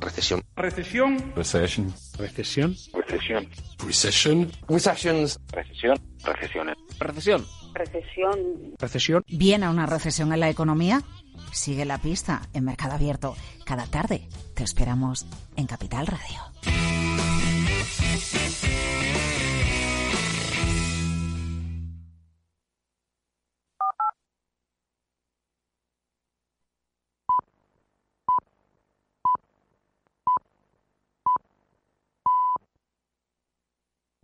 [0.00, 0.44] Recesión.
[0.54, 1.16] Recesión.
[1.34, 1.94] Recesión.
[2.16, 2.76] Recesión.
[2.94, 4.52] Recession.
[4.68, 5.40] Recessions.
[5.50, 5.98] Recesión.
[6.22, 6.76] Recesiones.
[7.00, 7.44] Recesión.
[7.74, 8.74] Recesión.
[8.78, 9.24] Recesión.
[9.26, 11.02] ¿Viene una recesión en la economía?
[11.50, 13.34] Sigue la pista en Mercado Abierto.
[13.64, 17.05] Cada tarde te esperamos en Capital Radio.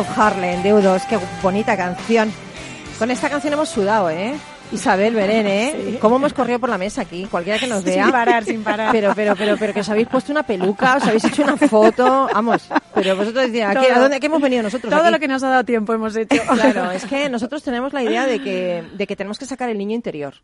[0.00, 2.32] Angel of Harlem, de U2, qué bonita canción.
[2.98, 4.34] Con esta canción hemos sudado, ¿eh?
[4.72, 5.74] Isabel Berén, ¿eh?
[5.92, 5.98] Sí.
[6.00, 7.26] ¿Cómo hemos corrido por la mesa aquí?
[7.30, 8.08] Cualquiera que nos Sin vea.
[8.10, 8.92] parar, sin parar.
[8.92, 12.28] Pero, pero, pero, pero que os habéis puesto una peluca, os habéis hecho una foto.
[12.32, 14.90] Vamos, pero vosotros decís, ¿a, qué, a dónde qué hemos venido nosotros?
[14.90, 15.10] Todo aquí?
[15.12, 16.40] lo que nos ha dado tiempo hemos hecho.
[16.54, 19.78] Claro, es que nosotros tenemos la idea de que, de que tenemos que sacar el
[19.78, 20.34] niño interior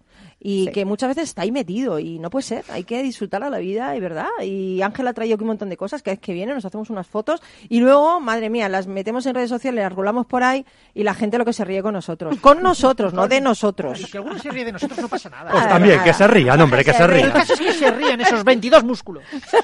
[0.41, 3.51] y que muchas veces está ahí metido y no puede ser, hay que disfrutar a
[3.51, 4.29] la vida y verdad.
[4.43, 6.91] Y Ángel ha traído aquí un montón de cosas, que vez que viene nos hacemos
[6.91, 10.65] unas fotos y luego, madre mía, las metemos en redes sociales, las rolamos por ahí
[10.95, 12.37] y la gente lo que se ríe con nosotros.
[12.41, 14.01] Con nosotros, no de nosotros.
[14.17, 15.51] Si alguno se ríe de nosotros no pasa nada.
[15.51, 17.33] Pues también, que se rían, hombre, que se El rían.
[17.33, 19.23] caso es que se ríen esos 22 músculos.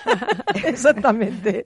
[0.62, 1.64] Exactamente.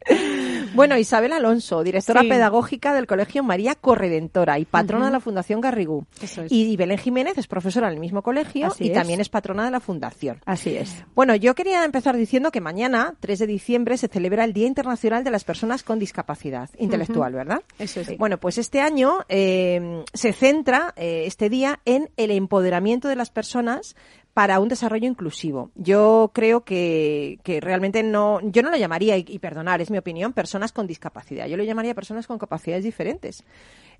[0.74, 2.28] Bueno, Isabel Alonso, directora Sí.
[2.28, 6.06] pedagógica del Colegio María Corredentora y patrona de la Fundación Garrigú.
[6.22, 6.52] Eso es.
[6.52, 8.94] Y Belén Jiménez es profesora en el mismo colegio Así y es.
[8.94, 10.40] también es patrona de la Fundación.
[10.44, 11.04] Así es.
[11.14, 15.24] Bueno, yo quería empezar diciendo que mañana, 3 de diciembre, se celebra el Día Internacional
[15.24, 17.32] de las Personas con Discapacidad Intelectual.
[17.32, 17.62] ¿verdad?
[17.78, 18.16] Eso es.
[18.18, 23.30] Bueno, pues este año eh, se centra eh, este día en el empoderamiento de las
[23.30, 23.96] personas
[24.36, 25.70] para un desarrollo inclusivo.
[25.76, 30.34] Yo creo que, que realmente no, yo no lo llamaría, y, perdonar, es mi opinión,
[30.34, 31.46] personas con discapacidad.
[31.46, 33.44] Yo lo llamaría personas con capacidades diferentes.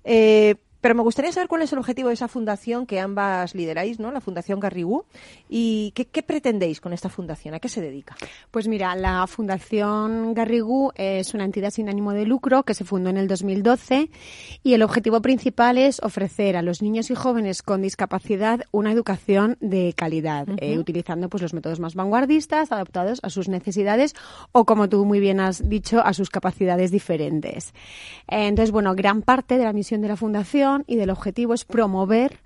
[0.03, 3.99] Eh, pero me gustaría saber cuál es el objetivo de esa fundación que ambas lideráis,
[3.99, 4.11] ¿no?
[4.11, 5.05] La Fundación Garrigú.
[5.49, 7.55] ¿Y qué, qué pretendéis con esta fundación?
[7.55, 8.15] ¿A qué se dedica?
[8.51, 13.09] Pues mira, la Fundación Garrigú es una entidad sin ánimo de lucro que se fundó
[13.09, 14.09] en el 2012
[14.63, 19.57] y el objetivo principal es ofrecer a los niños y jóvenes con discapacidad una educación
[19.59, 24.15] de calidad, eh, utilizando pues los métodos más vanguardistas, adaptados a sus necesidades
[24.51, 27.73] o, como tú muy bien has dicho, a sus capacidades diferentes.
[28.27, 31.65] Eh, Entonces, bueno, gran parte de la misión de la Fundación y del objetivo es
[31.65, 32.39] promover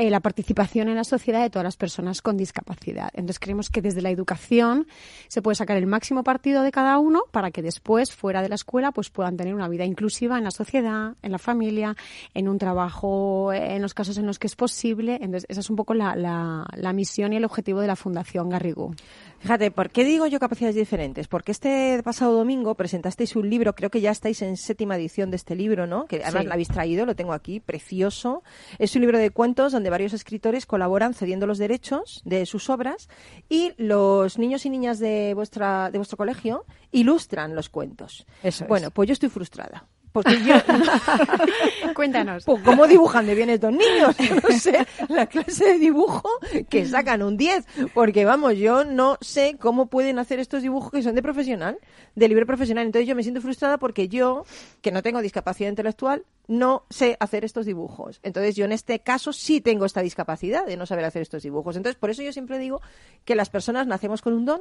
[0.00, 3.10] eh, la participación en la sociedad de todas las personas con discapacidad.
[3.12, 4.86] Entonces creemos que desde la educación
[5.28, 8.54] se puede sacar el máximo partido de cada uno para que después, fuera de la
[8.54, 11.96] escuela, pues puedan tener una vida inclusiva en la sociedad, en la familia,
[12.34, 15.16] en un trabajo, eh, en los casos en los que es posible.
[15.20, 18.48] Entonces esa es un poco la, la- la misión y el objetivo de la Fundación
[18.48, 18.94] Garrigú.
[19.40, 21.26] Fíjate, ¿por qué digo yo capacidades diferentes?
[21.28, 25.36] Porque este pasado domingo presentasteis un libro, creo que ya estáis en séptima edición de
[25.36, 26.06] este libro, ¿no?
[26.06, 26.46] Que además Sí.
[26.46, 28.42] lo habéis traído, lo tengo aquí, precioso.
[28.78, 33.08] Es un libro de cuentos donde varios escritores colaboran cediendo los derechos de sus obras
[33.48, 38.26] y los niños y niñas de vuestra de vuestro colegio ilustran los cuentos.
[38.42, 38.68] Eso es.
[38.68, 39.86] Bueno, pues yo estoy frustrada.
[40.12, 40.54] Porque yo,
[41.94, 42.44] Cuéntanos.
[42.44, 44.16] Pues, ¿Cómo dibujan de bien estos niños?
[44.18, 46.28] Yo no sé la clase de dibujo
[46.68, 47.66] que sacan un 10.
[47.94, 51.78] Porque vamos, yo no sé cómo pueden hacer estos dibujos que son de profesional,
[52.14, 52.86] de libre profesional.
[52.86, 54.44] Entonces yo me siento frustrada porque yo,
[54.80, 58.18] que no tengo discapacidad intelectual, no sé hacer estos dibujos.
[58.22, 61.76] Entonces yo en este caso sí tengo esta discapacidad de no saber hacer estos dibujos.
[61.76, 62.80] Entonces por eso yo siempre digo
[63.24, 64.60] que las personas nacemos con un don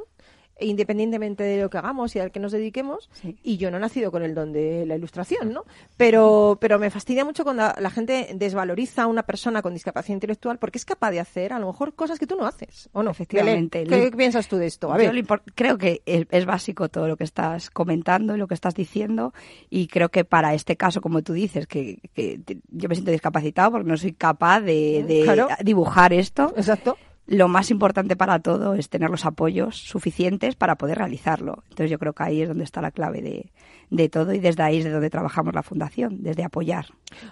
[0.62, 3.10] independientemente de lo que hagamos y al que nos dediquemos,
[3.44, 5.66] y yo no he nacido con el don de la ilustración, ¿no?
[5.98, 10.60] Pero, pero me fastidia mucho cuando la, gente desvaloriza a una persona con discapacidad intelectual
[10.60, 13.12] porque es capaz de hacer a lo mejor cosas que tú no haces, ¿o no?
[13.12, 13.84] Efectivamente.
[13.84, 14.92] ¿Qué piensas tú de esto?
[14.94, 15.26] A ver.
[15.56, 19.34] creo que es, es básico todo lo que estás comentando y lo que estás diciendo
[19.70, 23.72] y creo que para este caso, como tú dices, que, que yo me siento discapacitado
[23.72, 25.48] porque no soy capaz de, de Claro.
[25.64, 26.54] dibujar esto.
[26.56, 26.98] Exacto.
[27.30, 31.64] Lo más importante para todo es tener los apoyos suficientes para poder realizarlo.
[31.70, 33.52] Entonces yo creo que ahí es donde está la clave de,
[33.92, 36.88] de todo y desde ahí es de donde trabajamos la fundación, desde apoyar.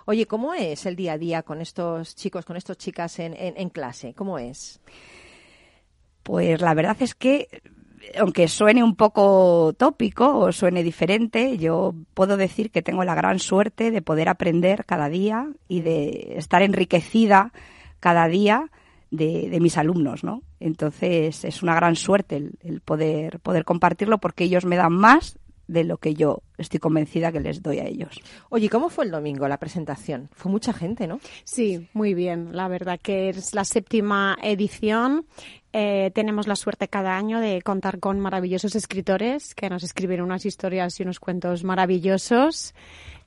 [0.06, 3.56] Oye, ¿cómo es el día a día con estos chicos, con estas chicas en, en,
[3.58, 4.14] en clase?
[4.14, 4.80] ¿Cómo es?
[6.22, 7.48] Pues la verdad es que,
[8.20, 13.40] aunque suene un poco tópico o suene diferente, yo puedo decir que tengo la gran
[13.40, 17.52] suerte de poder aprender cada día y de estar enriquecida
[18.00, 18.70] cada día
[19.12, 20.44] de, de mis alumnos, ¿no?
[20.60, 25.38] Entonces es una gran suerte el, el poder, poder compartirlo porque ellos me dan más
[25.68, 28.20] de lo que yo estoy convencida que les doy a ellos.
[28.50, 30.30] Oye, ¿cómo fue el domingo la presentación?
[30.34, 31.20] Fue mucha gente, ¿no?
[31.44, 32.56] Sí, muy bien.
[32.56, 35.26] La verdad que es la séptima edición.
[35.74, 40.46] Eh, tenemos la suerte cada año de contar con maravillosos escritores que nos escriben unas
[40.46, 42.74] historias y unos cuentos maravillosos.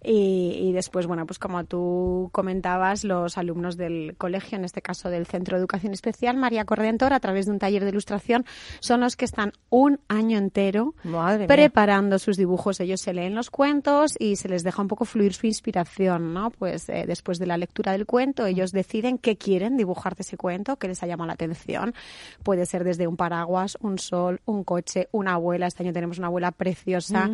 [0.03, 5.11] Y, y después, bueno, pues como tú comentabas, los alumnos del colegio, en este caso
[5.11, 8.47] del Centro de Educación Especial, María Corredentor, a través de un taller de ilustración,
[8.81, 11.49] son los que están un año entero Madre mía.
[11.49, 12.81] preparando sus dibujos.
[12.81, 16.51] Ellos se leen los cuentos y se les deja un poco fluir su inspiración, ¿no?
[16.51, 20.39] Pues eh, después de la lectura del cuento, ellos deciden qué quieren dibujar de ese
[20.39, 21.95] cuento, qué les ha llamado la atención.
[22.43, 25.67] Puede ser desde un paraguas, un sol, un coche, una abuela.
[25.67, 27.31] Este año tenemos una abuela preciosa.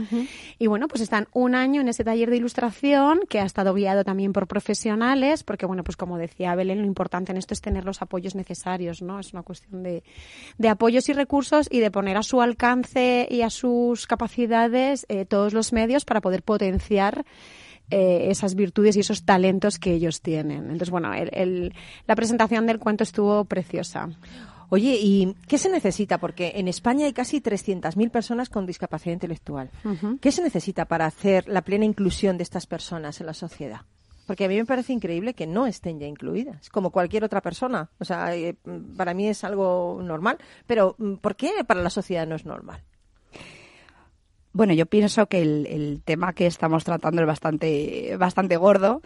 [0.59, 2.56] Y bueno, pues están un año en ese taller de ilustración
[3.29, 7.31] que ha estado guiado también por profesionales, porque bueno, pues como decía Belén, lo importante
[7.33, 9.19] en esto es tener los apoyos necesarios, ¿no?
[9.21, 10.03] Es una cuestión de,
[10.59, 15.25] de apoyos y recursos y de poner a su alcance y a sus capacidades eh,
[15.25, 17.25] todos los medios para poder potenciar
[17.91, 20.65] eh, esas virtudes y esos talentos que ellos tienen.
[20.65, 21.73] Entonces, bueno, el-
[22.07, 24.09] la presentación del cuento estuvo preciosa.
[24.69, 26.19] Oye, ¿y qué se necesita?
[26.19, 29.71] Porque en España hay casi 300.000 personas con discapacidad intelectual.
[30.21, 33.83] ¿Qué se necesita para hacer la plena inclusión de estas personas en la sociedad?
[34.27, 37.91] Porque a mí me parece increíble que no estén ya incluidas, como cualquier otra persona.
[38.01, 38.57] O sea, eh,
[38.97, 42.83] para mí es algo normal, pero mm, ¿por qué para la sociedad no es normal?
[44.53, 49.03] Bueno, yo pienso que el, el tema que estamos tratando es bastante, bastante gordo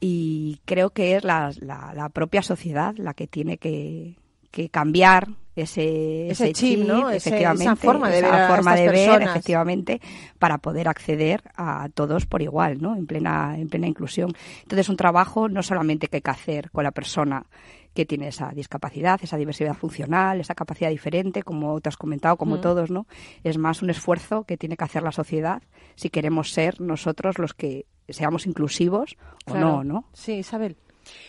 [0.00, 4.16] y creo que es la, la- la propia sociedad la que tiene que,
[4.50, 7.10] que cambiar ese, Ese chip, ¿no?
[7.10, 9.30] Efectivamente, esa forma de esa ver a forma estas de ver, personas.
[9.30, 10.00] efectivamente,
[10.38, 12.94] para poder acceder a todos por igual, ¿no?
[12.94, 14.30] En plena, en plena inclusión.
[14.62, 17.44] Entonces, un trabajo no solamente que hay que hacer con la persona
[17.92, 22.58] que tiene esa discapacidad, esa diversidad funcional, esa capacidad diferente, como te has comentado, como
[22.58, 22.60] Mm.
[22.60, 23.08] todos, ¿no?
[23.42, 25.60] Es más un esfuerzo que tiene que hacer la sociedad
[25.96, 29.16] si queremos ser nosotros los que seamos inclusivos
[29.46, 30.04] o no, ¿no?
[30.12, 30.76] Sí, Isabel.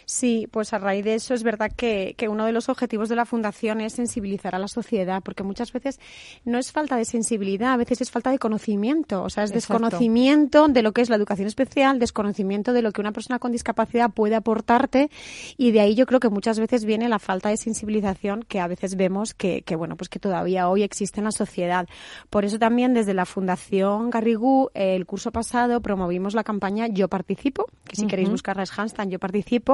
[0.05, 3.15] Sí, pues a raíz de eso es verdad que, que uno de los objetivos de
[3.15, 5.99] la Fundación es sensibilizar a la sociedad, porque muchas veces
[6.45, 9.73] no es falta de sensibilidad, a veces es falta de conocimiento, o sea, es Exacto.
[9.73, 13.51] desconocimiento de lo que es la educación especial, desconocimiento de lo que una persona con
[13.51, 15.09] discapacidad puede aportarte
[15.57, 18.67] y de ahí yo creo que muchas veces viene la falta de sensibilización que a
[18.67, 21.87] veces vemos que, que, bueno, pues que todavía hoy existe en la sociedad.
[22.29, 27.07] Por eso también desde la Fundación Garrigou, eh, el curso pasado promovimos la campaña Yo
[27.07, 29.68] Participo, que si queréis buscarla es hashtag Yo Participo,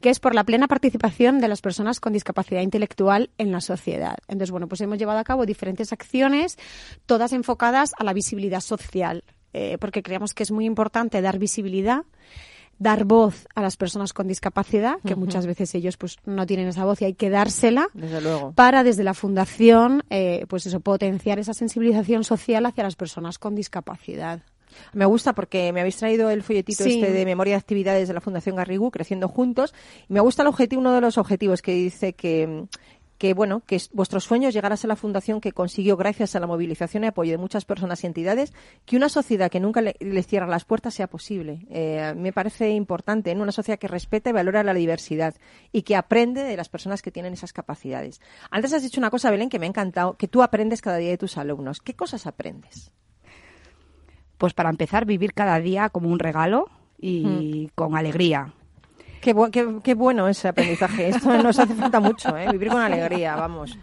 [0.00, 4.16] que es por la plena participación de las personas con discapacidad intelectual en la sociedad.
[4.28, 6.58] Entonces, bueno, pues hemos llevado a cabo diferentes acciones,
[7.06, 12.04] todas enfocadas a la visibilidad social, eh, porque creemos que es muy importante dar visibilidad
[12.78, 16.84] dar voz a las personas con discapacidad, que muchas veces ellos pues no tienen esa
[16.84, 18.52] voz y hay que dársela Desde luego.
[18.52, 23.54] para desde la fundación eh, pues eso potenciar esa sensibilización social hacia las personas con
[23.54, 24.40] discapacidad.
[24.92, 27.00] Me gusta porque me habéis traído el folletito Sí.
[27.00, 29.74] este de memoria de actividades de la Fundación Garrigou, Creciendo Juntos.
[30.08, 32.66] Y me gusta el objetivo, uno de los objetivos que dice que,
[33.18, 36.34] que bueno, que es vuestro sueño es llegar a ser la fundación que consiguió, gracias
[36.34, 38.52] a la movilización y apoyo de muchas personas y entidades,
[38.84, 41.64] que una sociedad que nunca le, les cierra las puertas sea posible.
[41.70, 45.34] Eh, me parece importante, en una sociedad que respeta y valora la diversidad
[45.72, 48.20] y que aprende de las personas que tienen esas capacidades.
[48.50, 51.10] Antes has dicho una cosa, Belén, que me ha encantado, que tú aprendes cada día
[51.10, 51.80] de tus alumnos.
[51.80, 52.90] ¿Qué cosas aprendes?
[54.38, 56.68] Pues para empezar, vivir cada día como un regalo
[56.98, 58.52] y con alegría.
[59.20, 61.08] Qué, bu- qué- qué bueno ese aprendizaje.
[61.08, 62.50] Esto nos hace falta mucho, ¿eh?
[62.50, 63.78] Vivir con alegría, vamos.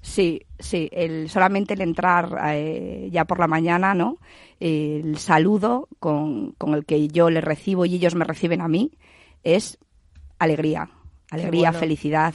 [0.00, 4.18] Sí, sí, el, solamente el entrar eh, ya por la mañana, ¿no?
[4.60, 8.92] El saludo con, con el que yo les recibo y ellos me reciben a mí
[9.42, 9.78] es
[10.38, 10.88] alegría,
[11.30, 11.78] alegría, bueno.
[11.80, 12.34] felicidad.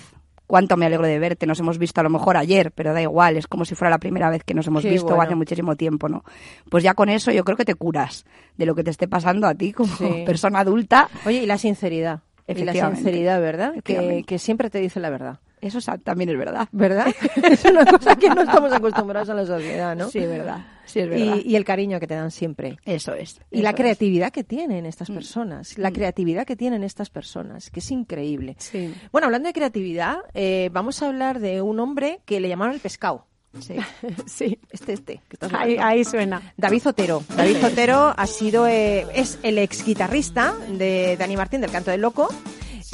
[0.52, 3.38] Cuánto me alegro de verte, nos hemos visto a lo mejor ayer, pero da igual,
[3.38, 5.22] es como si fuera la primera vez que nos hemos visto bueno.
[5.22, 6.26] hace muchísimo tiempo, ¿no?
[6.70, 8.26] Pues ya con eso yo creo que te curas
[8.58, 10.24] de lo que te esté pasando a ti como Sí.
[10.26, 11.08] persona adulta.
[11.26, 12.20] Oye, y la sinceridad.
[12.50, 13.76] Y la sinceridad, ¿verdad?
[13.82, 15.40] Que, que siempre te dice la verdad.
[15.62, 16.68] Eso también es verdad.
[16.74, 17.08] ¿Verdad?
[17.44, 20.10] es una cosa que no estamos acostumbrados a la sociedad, ¿no?
[20.10, 20.66] Sí, verdad.
[20.92, 21.38] Sí, es verdad.
[21.44, 22.78] Y, y el cariño que te dan siempre.
[22.86, 23.40] Eso es.
[23.50, 23.74] Y la es.
[23.74, 23.78] Mm.
[23.78, 25.78] creatividad que tienen estas personas.
[25.78, 28.56] La creatividad que tienen estas personas, que es increíble.
[28.60, 28.94] Sí.
[29.12, 32.82] Bueno, hablando de creatividad, eh, vamos a hablar de un hombre que le llamaron el
[32.82, 33.26] pescado.
[33.60, 33.76] Sí.
[34.26, 34.60] sí.
[34.70, 35.22] Este, este.
[35.28, 36.54] que estás ahí suena.
[36.58, 37.24] David Otero.
[37.36, 42.02] David Otero ha sido, eh, es el ex guitarrista de Dani Martín del Canto del
[42.02, 42.30] Loco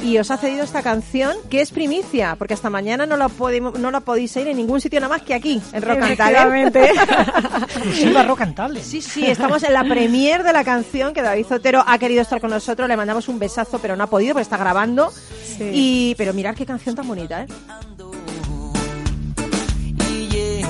[0.00, 3.78] y os ha cedido esta canción que es primicia, porque hasta mañana no la, podemos,
[3.78, 5.98] no la podéis ir en ningún sitio nada más que aquí, en Rock.
[7.74, 8.78] Exclusiva Rock and.
[8.80, 12.40] Sí, sí, estamos en la premier de la canción que David Otero ha querido estar
[12.40, 15.12] con nosotros, le mandamos un besazo, pero no ha podido porque está grabando.
[15.60, 17.46] Y, pero mirad qué canción tan bonita, ¿eh?
[20.10, 20.64] y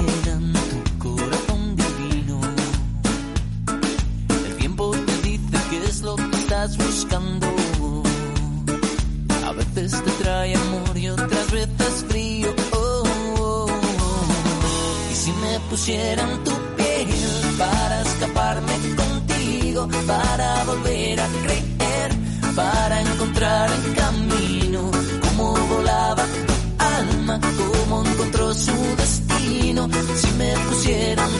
[9.48, 12.54] A veces te trae amor y otras veces frío.
[12.70, 13.02] Oh,
[13.38, 15.10] oh, oh.
[15.10, 17.08] Y si me pusieran tu piel
[17.56, 22.10] para escaparme contigo, para volver a creer,
[22.54, 24.90] para encontrar el camino,
[25.30, 31.30] como volaba tu alma, como encontró su destino, si me pusieran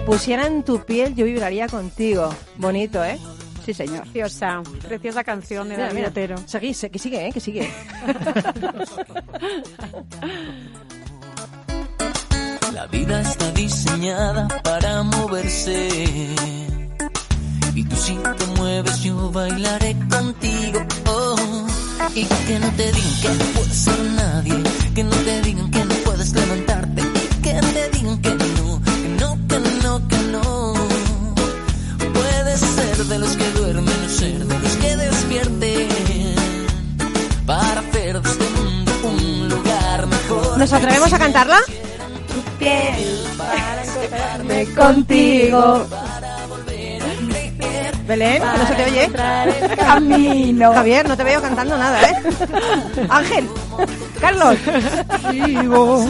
[0.00, 2.30] me pusiera en tu piel, yo vibraría contigo.
[2.56, 3.18] Bonito, ¿eh?
[3.66, 4.02] Sí, señor.
[4.04, 6.08] Preciosa, preciosa canción de Mira, David mira.
[6.08, 6.36] Otero.
[6.46, 7.32] Seguí, se- que sigue, ¿eh?
[7.32, 7.70] Que sigue.
[12.72, 15.88] La vida está diseñada para moverse.
[17.74, 20.80] Y tú si te mueves, yo bailaré contigo.
[21.08, 21.66] Oh,
[22.14, 24.54] y que no te digan que no puedes ser nadie.
[24.94, 27.02] Que no te digan que no puedes levantarte.
[27.02, 27.99] Y que te digan
[33.10, 35.88] de los que duermen ser de los que despierten.
[37.44, 40.58] Para hacer de este mundo un lugar mejor.
[40.58, 41.58] ¿Nos atrevemos a cantarla?
[42.60, 45.86] piel para encontrarme contigo.
[45.90, 49.76] para volver a creer, Belén, que no se te oye.
[49.76, 50.72] Camino.
[50.72, 52.16] Javier, no te veo cantando nada, ¿eh?
[53.08, 53.48] Ángel,
[54.20, 54.56] Carlos.
[55.32, 56.06] Vivo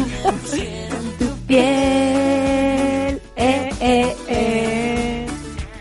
[1.46, 4.79] piel, eh, eh, eh.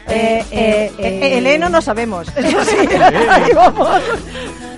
[0.10, 2.28] Eh, eh, eh, Eleno no sabemos.
[2.36, 2.78] Eso sí,
[3.30, 4.02] ahí vamos.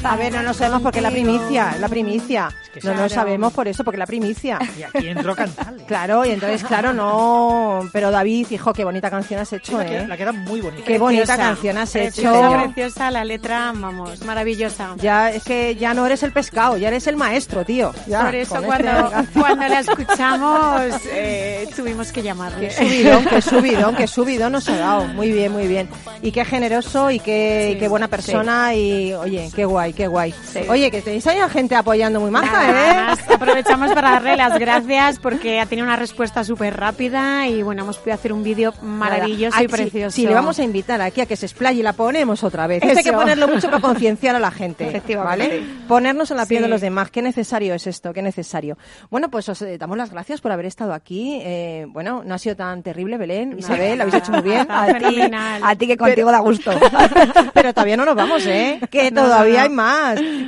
[0.04, 2.49] A ver, no lo sabemos porque es la primicia, es la primicia.
[2.84, 3.10] no lo claro.
[3.10, 4.60] sabemos por eso, porque es la primicia.
[4.78, 5.84] Y aquí entró Cantale.
[5.86, 7.88] Claro, y entonces, claro, no.
[7.93, 10.06] Pero David, hijo, qué bonita canción has hecho, ¿eh?
[10.08, 10.84] la queda muy bonita.
[10.86, 12.72] Qué bonita canción has preciosa, hecho.
[12.74, 14.95] Preciosa, la letra, vamos, maravillosa.
[14.97, 17.93] Ya, es que ya no eres el pescado, ya eres el maestro, tío.
[18.08, 20.82] Ya, Por eso con cuando, este- cuando la escuchamos
[21.12, 22.70] eh, tuvimos que llamarle.
[22.70, 25.06] Qué subidón, qué subidón, qué subidón nos ha dado.
[25.10, 25.89] Muy bien, muy bien.
[26.22, 30.08] Y qué generoso y qué, Sí, y qué buena persona y, oye, qué guay, qué
[30.08, 30.34] guay.
[30.70, 33.16] Oye, que tenéis ahí a gente apoyando muy maja, ¿eh?
[33.34, 37.98] Aprovechamos para darle las gracias porque ha tenido una respuesta súper rápida y bueno, hemos
[37.98, 40.16] podido hacer un vídeo maravilloso y Ay, sí, precioso.
[40.16, 42.84] Sí, le vamos a invitar aquí a que se explaye y la ponemos otra vez.
[42.84, 45.48] Hay que ponerlo mucho para concienciar a la gente, Efectivamente.
[45.60, 45.64] ¿vale?
[45.88, 47.10] Ponernos en la piel de los demás.
[47.12, 48.78] Qué necesario es esto, qué necesario.
[49.10, 51.39] Bueno, pues os eh, damos las gracias por haber estado aquí.
[51.44, 54.68] Eh, bueno, no ha sido tan terrible, Belén, Isabel, lo habéis hecho muy bien.
[54.70, 55.62] A ti, Fenomenal.
[55.66, 56.72] a ti que contigo da gusto.
[57.54, 58.80] Pero todavía no nos vamos, ¿eh?
[58.89, 59.64] Que No, todavía no, no.
[59.64, 59.80] hay más.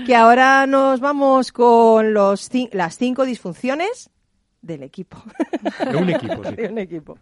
[0.05, 4.09] Que ahora nos vamos con los las cinco disfunciones
[4.61, 5.17] del equipo.
[5.89, 6.55] De un equipo, sí.
[6.55, 7.17] De un equipo.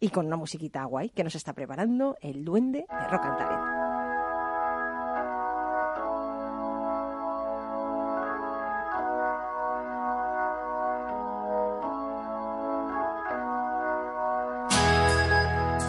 [0.00, 3.82] Y con una musiquita guay que nos está preparando el duende de Rock and Talent.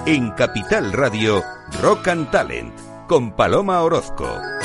[0.05, 1.41] En Capital Radio,
[1.81, 2.73] Rock and Talent,
[3.07, 4.62] con Paloma Orozco.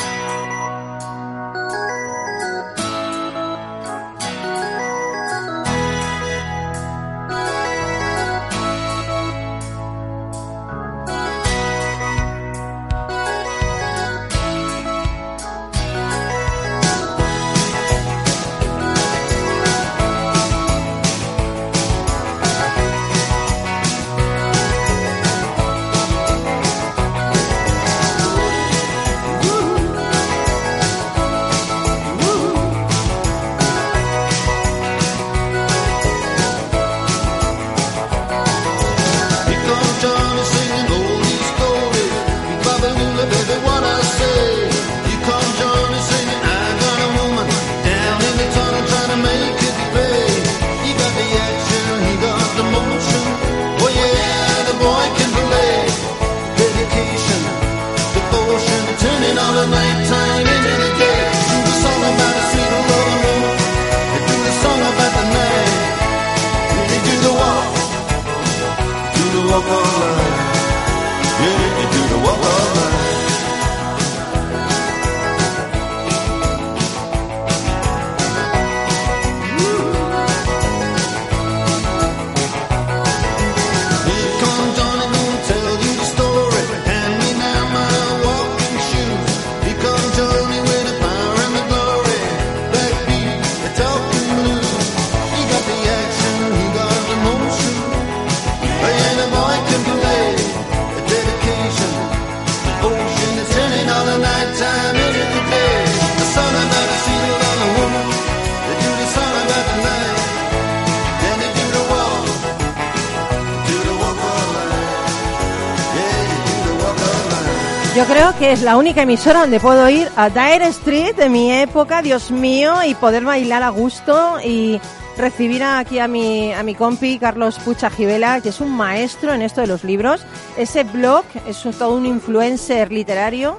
[118.59, 122.75] Es la única emisora donde puedo ir a Dire Street de mi época, Dios mío,
[122.85, 124.81] y poder bailar a gusto y
[125.17, 129.43] recibir aquí a mi, a mi compi Carlos Pucha Givela, que es un maestro en
[129.43, 130.27] esto de los libros.
[130.57, 133.59] Ese blog es todo un influencer literario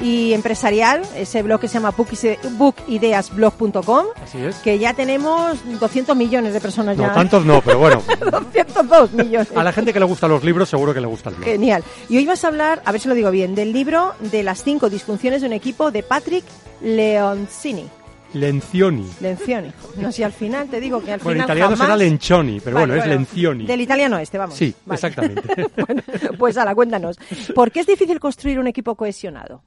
[0.00, 4.06] y empresarial, ese blog que se llama bookideasblog.com,
[4.62, 7.12] que ya tenemos 200 millones de personas No, ya.
[7.14, 8.02] tantos no, pero bueno.
[8.30, 9.48] 202 millones.
[9.56, 11.48] A la gente que le gustan los libros seguro que le gusta el blog.
[11.48, 11.82] Genial.
[12.08, 14.62] Y hoy vas a hablar, a ver si lo digo bien, del libro de las
[14.62, 16.44] cinco disfunciones de un equipo de Patrick
[16.82, 17.88] Leoncini.
[18.34, 19.08] Lencioni.
[19.20, 19.72] Lencioni.
[19.96, 21.86] No sé, al final te digo que al Bueno, en final italiano jamás...
[21.86, 23.66] será Lencioni, pero Vale, bueno, es Lencioni.
[23.66, 24.56] Del italiano este, vamos.
[24.56, 24.94] Sí, Vale.
[24.96, 25.42] exactamente.
[26.38, 27.16] Pues ala, cuéntanos.
[27.54, 29.62] ¿Por qué es difícil construir un equipo cohesionado?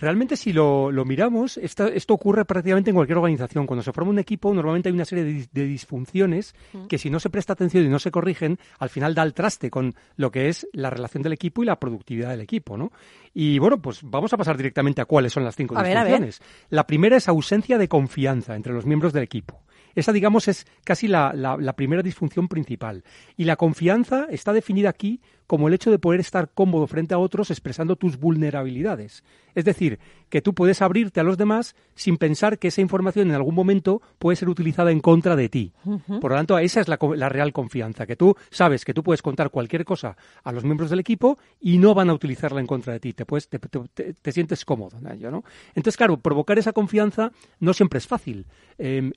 [0.00, 3.66] Realmente, si lo, lo miramos, esto, esto ocurre prácticamente en cualquier organización.
[3.66, 6.54] Cuando se forma un equipo, normalmente hay una serie de, dis- de disfunciones
[6.88, 9.70] que si no se presta atención y no se corrigen, al final da el traste
[9.70, 12.90] con lo que es la relación del equipo y la productividad del equipo, ¿no?
[13.34, 16.04] Y bueno, pues vamos a pasar directamente a cuáles son las cinco A ver, a
[16.04, 16.20] ver.
[16.20, 16.40] disfunciones.
[16.70, 19.60] La primera es ausencia de confianza entre los miembros del equipo.
[20.00, 23.04] Esa, digamos, es casi la, la- la primera disfunción principal.
[23.36, 27.18] Y la confianza está definida aquí como el hecho de poder estar cómodo frente a
[27.18, 29.24] otros expresando tus vulnerabilidades.
[29.54, 29.98] Es decir,
[30.28, 34.00] que tú puedes abrirte a los demás sin pensar que esa información en algún momento
[34.18, 35.72] puede ser utilizada en contra de ti.
[36.20, 36.96] Por lo tanto, esa es la,
[37.28, 41.00] real confianza, que tú sabes que tú puedes contar cualquier cosa a los miembros del
[41.00, 43.12] equipo y no van a utilizarla en contra de ti.
[43.12, 45.42] Te, puedes, te, te- te- te sientes cómodo en ello, ¿no?
[45.74, 48.46] Entonces, claro, provocar esa confianza no siempre es fácil.
[48.78, 49.10] Eh,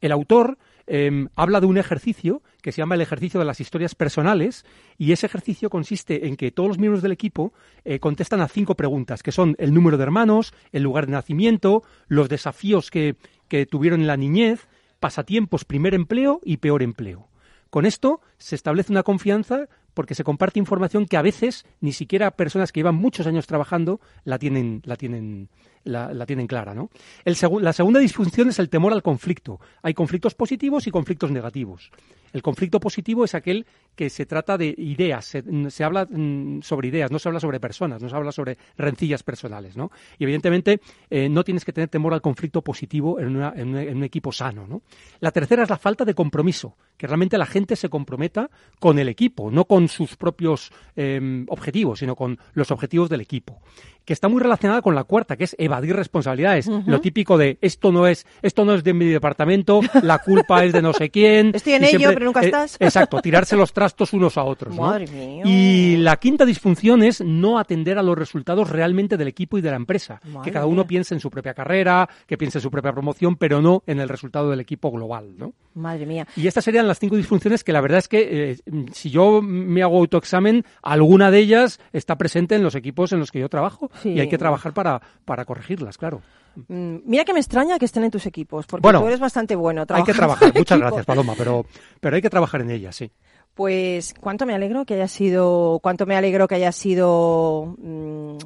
[0.00, 3.94] el autor eh, habla de un ejercicio que se llama el ejercicio de las historias
[3.94, 4.64] personales
[4.98, 7.52] y ese ejercicio consiste en que todos los miembros del equipo
[7.84, 11.82] eh, contestan a cinco preguntas, que son el número de hermanos, el lugar de nacimiento,
[12.08, 13.16] los desafíos que,
[13.48, 17.28] que tuvieron en la niñez, pasatiempos, primer empleo y peor empleo.
[17.70, 22.32] Con esto se establece una confianza porque se comparte información que a veces ni siquiera
[22.32, 25.48] personas que llevan muchos años trabajando la tienen, la tienen,
[25.84, 26.74] la, tienen clara.
[26.74, 26.90] ¿no?
[27.24, 29.60] La segunda disfunción es el temor al conflicto.
[29.82, 31.90] Hay conflictos positivos y conflictos negativos.
[32.32, 33.66] El conflicto positivo es aquel
[33.96, 35.24] que se trata de ideas,
[35.68, 39.22] se, habla mm, sobre ideas, no se habla sobre personas, no se habla sobre rencillas
[39.24, 39.76] personales.
[39.76, 39.90] ¿no?
[40.16, 44.66] Y evidentemente eh, no tienes que tener temor al conflicto positivo en, un- equipo sano.
[44.68, 44.82] ¿no?
[45.18, 49.08] La tercera es la falta de compromiso, que realmente la gente se comprometa con el
[49.08, 53.60] equipo, no con sus propios eh, objetivos, sino con los objetivos del equipo.
[54.04, 56.66] Que está muy relacionada con la cuarta, que es evadir responsabilidades.
[56.86, 60.72] Lo típico de esto no es, esto no es de mi departamento, la culpa es
[60.72, 61.52] de no sé quién.
[61.54, 62.76] Estoy en ello, pero nunca estás.
[62.80, 64.74] Exacto, tirarse los trastos unos a otros.
[64.74, 64.82] ¿no?
[64.82, 65.42] Madre mía.
[65.44, 69.70] Y la quinta disfunción es no atender a los resultados realmente del equipo y de
[69.70, 70.20] la empresa.
[70.24, 70.88] Madre que cada uno mía.
[70.88, 74.08] piense en su propia carrera, que piense en su propia promoción, pero no en el
[74.08, 75.34] resultado del equipo global.
[75.36, 75.52] ¿no?
[75.74, 76.26] Madre mía.
[76.36, 78.56] Y estas serían las cinco disfunciones que la verdad es que eh,
[78.92, 83.30] si yo me hago autoexamen, alguna de ellas está presente en los equipos en los
[83.30, 84.10] que yo trabajo Sí.
[84.10, 86.22] y hay que trabajar para, para corregirlas, claro.
[86.68, 89.54] Mm, Mira que me extraña que estén en tus equipos, porque Bueno, tú eres bastante
[89.54, 89.84] bueno.
[89.88, 90.78] Hay que trabajar, muchas equipo.
[90.80, 91.66] gracias Paloma, pero,
[92.00, 93.10] pero hay que trabajar en ellas, sí.
[93.54, 98.36] Pues cuánto me alegro que haya sido, cuánto me alegro que haya sido mm,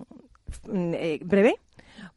[0.68, 1.60] mm, eh, breve,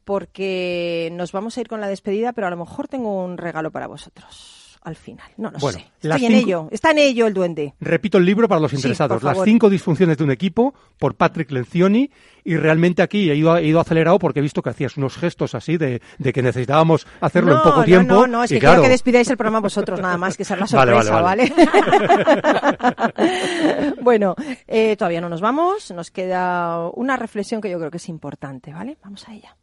[0.04, 3.70] porque nos vamos a ir con la despedida, pero a lo mejor tengo un regalo
[3.70, 4.57] para vosotros
[4.88, 5.26] al final.
[5.36, 5.86] No lo Bueno, sé.
[6.02, 6.68] Estoy en cinco- ello.
[6.70, 7.74] Está en ello el duende.
[7.80, 12.10] Repito el libro para los interesados, Las cinco disfunciones de un equipo, por Patrick Lencioni,
[12.44, 15.54] y realmente aquí he ido, he ido acelerado porque he visto que hacías unos gestos
[15.54, 18.14] así de, de que necesitábamos hacerlo en poco no, tiempo.
[18.14, 20.50] No, no, es que claro, quiero que despidáis el programa vosotros nada más, que es
[20.50, 23.94] la Vale, sorpresa, vale, ¿vale?
[24.00, 24.34] bueno,
[24.66, 28.72] eh, todavía no nos vamos, nos queda una reflexión que yo creo que es importante,
[28.72, 28.96] ¿vale?
[29.02, 29.56] Vamos a ella.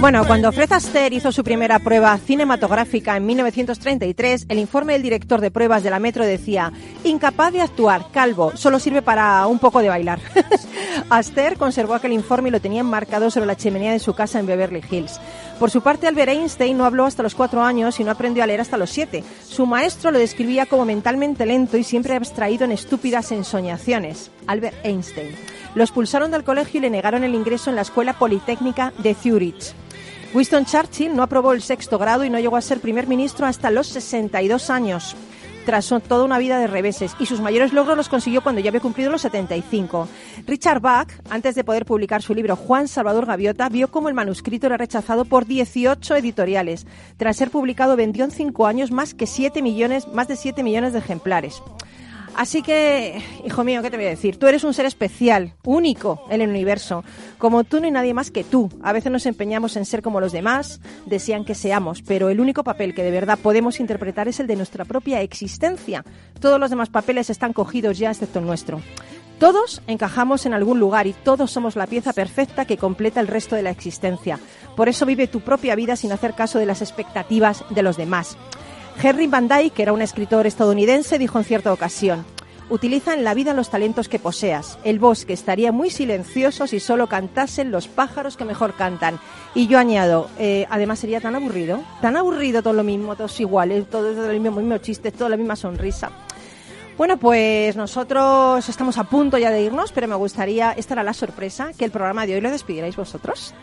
[0.00, 5.40] Bueno, cuando Fred Astaire hizo su primera prueba cinematográfica en 1933, el informe del director
[5.40, 6.72] de pruebas de la Metro decía,
[7.02, 10.20] incapaz de actuar, calvo, solo sirve para un poco de bailar.
[11.10, 14.46] Astaire conservó aquel informe y lo tenía enmarcado sobre la chimenea de su casa en
[14.46, 15.18] Beverly Hills.
[15.58, 18.46] Por su parte, Albert Einstein no habló hasta los cuatro años y no aprendió a
[18.46, 19.24] leer hasta los siete.
[19.48, 24.30] Su maestro lo describía como mentalmente lento y siempre abstraído en estúpidas ensoñaciones.
[24.46, 25.34] Albert Einstein.
[25.74, 29.74] Lo expulsaron del colegio y le negaron el ingreso en la Escuela Politécnica de Zurich.
[30.34, 33.70] Winston Churchill no aprobó el sexto grado y no llegó a ser primer ministro hasta
[33.70, 35.16] los 62 años,
[35.64, 38.80] tras toda una vida de reveses, y sus mayores logros los consiguió cuando ya había
[38.80, 40.06] cumplido los 75.
[40.46, 44.66] Richard Bach, antes de poder publicar su libro Juan Salvador Gaviota, vio cómo el manuscrito
[44.66, 46.86] era rechazado por 18 editoriales.
[47.16, 50.92] Tras ser publicado, vendió en cinco años más, que 7 millones, más de 7 millones
[50.92, 51.62] de ejemplares.
[52.38, 54.38] Así que, hijo mío, ¿qué te voy a decir?
[54.38, 57.02] Tú eres un ser especial, único en el universo.
[57.36, 58.70] Como tú no hay nadie más que tú.
[58.80, 62.62] A veces nos empeñamos en ser como los demás, desean que seamos, pero el único
[62.62, 66.04] papel que de verdad podemos interpretar es el de nuestra propia existencia.
[66.38, 68.80] Todos los demás papeles están cogidos ya, excepto el nuestro.
[69.40, 73.56] Todos encajamos en algún lugar y todos somos la pieza perfecta que completa el resto
[73.56, 74.38] de la existencia.
[74.76, 78.38] Por eso vive tu propia vida sin hacer caso de las expectativas de los demás.
[79.00, 82.24] Henry Van Dyke, que era un escritor estadounidense, dijo en cierta ocasión,
[82.70, 84.78] Utiliza en la vida los talentos que poseas.
[84.84, 89.18] El bosque estaría muy silencioso si solo cantasen los pájaros que mejor cantan.
[89.54, 93.88] Y yo añado, eh, además sería tan aburrido, tan aburrido todo lo mismo, todos iguales,
[93.88, 96.10] todos los mismos chistes, toda la misma sonrisa.
[96.98, 101.14] Bueno, pues nosotros estamos a punto ya de irnos, pero me gustaría, esta era la
[101.14, 103.54] sorpresa, que el programa de hoy lo despidierais vosotros.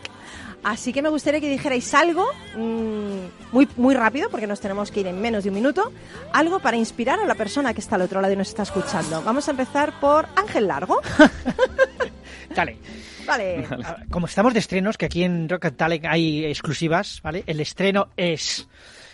[0.62, 2.26] Así que me gustaría que dijerais algo
[2.56, 5.92] mm, muy, muy rápido, porque nos tenemos que ir en menos de un minuto,
[6.32, 9.22] algo para inspirar a la persona que está al otro lado y nos está escuchando.
[9.22, 11.00] Vamos a empezar por Ángel Largo.
[12.54, 12.78] Dale.
[13.26, 13.66] Vale.
[14.10, 17.42] Como estamos de estrenos, que aquí en Rock and Talent hay exclusivas, ¿vale?
[17.46, 18.68] El estreno es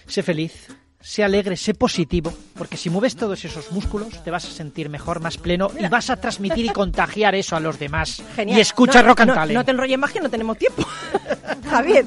[0.06, 0.68] sé feliz,
[1.02, 5.20] sé alegre, sé positivo, porque si mueves todos esos músculos te vas a sentir mejor,
[5.20, 8.22] más pleno y vas a transmitir y contagiar eso a los demás.
[8.34, 8.58] Genial.
[8.58, 9.58] Y escucha No, Rock and no, Talent.
[9.58, 10.86] No te enrolles más que no tenemos tiempo.
[11.70, 12.06] Javier.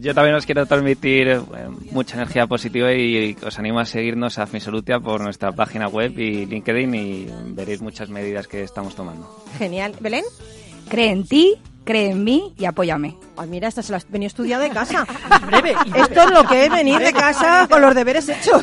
[0.00, 1.40] Yo también os quiero transmitir eh,
[1.90, 6.46] mucha energía positiva y os animo a seguirnos a Finsolutia por nuestra página web y
[6.46, 9.44] LinkedIn y veréis muchas medidas que estamos tomando.
[9.58, 9.94] Genial.
[10.00, 10.24] ¿Belén?
[10.88, 13.16] Cree en ti, cree en mí y apóyame.
[13.36, 15.06] Ay, mira, esta se la has venido estudiada de casa.
[15.46, 15.74] Breve.
[15.94, 18.62] Esto es lo que es venir de casa con los deberes hechos.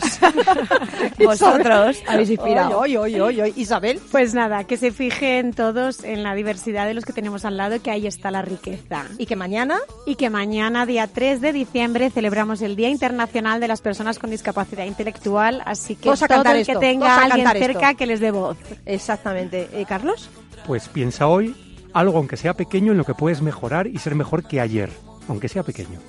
[1.23, 2.79] Vosotros habéis inspirado.
[2.79, 3.53] Oy, oy, oy, oy.
[3.55, 3.99] Isabel.
[4.11, 7.81] Pues nada, que se fijen todos en la diversidad de los que tenemos al lado,
[7.81, 9.05] que ahí está la riqueza.
[9.17, 9.79] Y que mañana.
[10.05, 14.29] Y que mañana, día 3 de diciembre, celebramos el Día Internacional de las Personas con
[14.29, 17.59] Discapacidad Intelectual, así que todo cantar el esto, que tenga a alguien esto.
[17.59, 18.57] cerca que les dé voz.
[18.85, 19.69] Exactamente.
[19.73, 20.29] Eh, ¿Carlos?
[20.65, 21.55] Pues piensa hoy
[21.93, 24.89] algo, aunque sea pequeño, en lo que puedes mejorar y ser mejor que ayer,
[25.27, 25.99] aunque sea pequeño.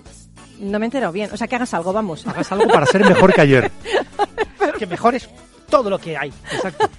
[0.58, 1.30] No me he enterado bien.
[1.32, 2.26] O sea, que hagas algo, vamos.
[2.26, 3.70] Hagas algo para ser mejor que ayer.
[4.78, 5.28] Que mejores
[5.70, 6.32] todo lo que hay.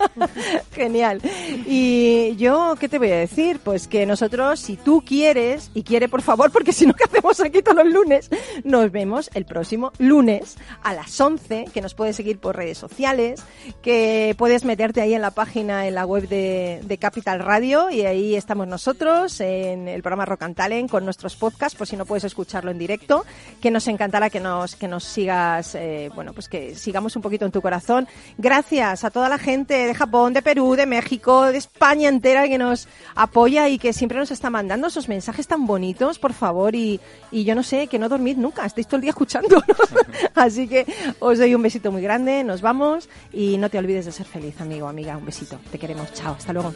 [0.74, 1.22] Genial.
[1.68, 3.60] Y yo, ¿qué te voy a decir?
[3.64, 7.40] Pues que nosotros, si tú quieres, y quiere por favor, porque si no, ¿qué hacemos
[7.42, 8.30] aquí todos los lunes?
[8.64, 13.44] Nos vemos el próximo lunes a las 11, que nos puedes seguir por redes sociales,
[13.82, 18.02] que puedes meterte ahí en la página, en la web de, de Capital Radio, y
[18.06, 22.06] ahí estamos nosotros, en el programa Rock and Talent, con nuestros podcasts, por si no
[22.06, 23.26] puedes escucharlo en directo,
[23.62, 27.46] que nos encantará que nos, que nos sigas, eh, bueno, pues que sigamos un poquito
[27.46, 28.08] en tu corazón.
[28.38, 32.60] Gracias a toda la gente de Japón, de Perú, de México, de España entera que
[32.60, 37.00] nos apoya y que siempre nos está mandando esos mensajes tan bonitos, por favor, y,
[37.32, 39.64] y yo no sé, que no dormid nunca, estáis todo el día escuchando.
[40.36, 40.86] Así que
[41.20, 44.62] os doy un besito muy grande, nos vamos y no te olvides de ser feliz,
[44.62, 45.60] amigo, amiga, un besito.
[45.72, 46.72] Te queremos, chao, hasta luego.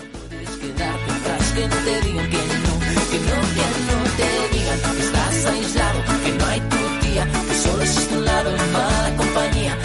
[6.38, 9.85] no hay tu tía, que solo existe un lado en mala compañía.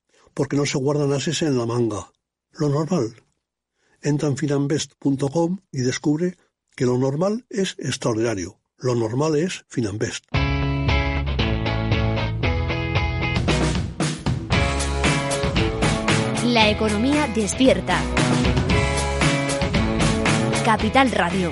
[0.33, 2.11] Porque no se guardan ases en la manga.
[2.51, 3.15] Lo normal.
[4.01, 6.37] Entra en finanvest.com y descubre
[6.75, 8.59] que lo normal es extraordinario.
[8.77, 10.25] Lo normal es Finanvest.
[16.45, 18.01] La economía despierta.
[20.65, 21.51] Capital Radio.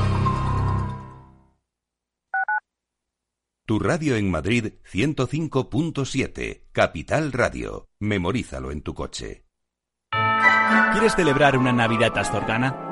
[3.71, 7.87] Tu radio en Madrid 105.7, Capital Radio.
[8.01, 9.45] Memorízalo en tu coche.
[10.91, 12.91] ¿Quieres celebrar una Navidad astorgana?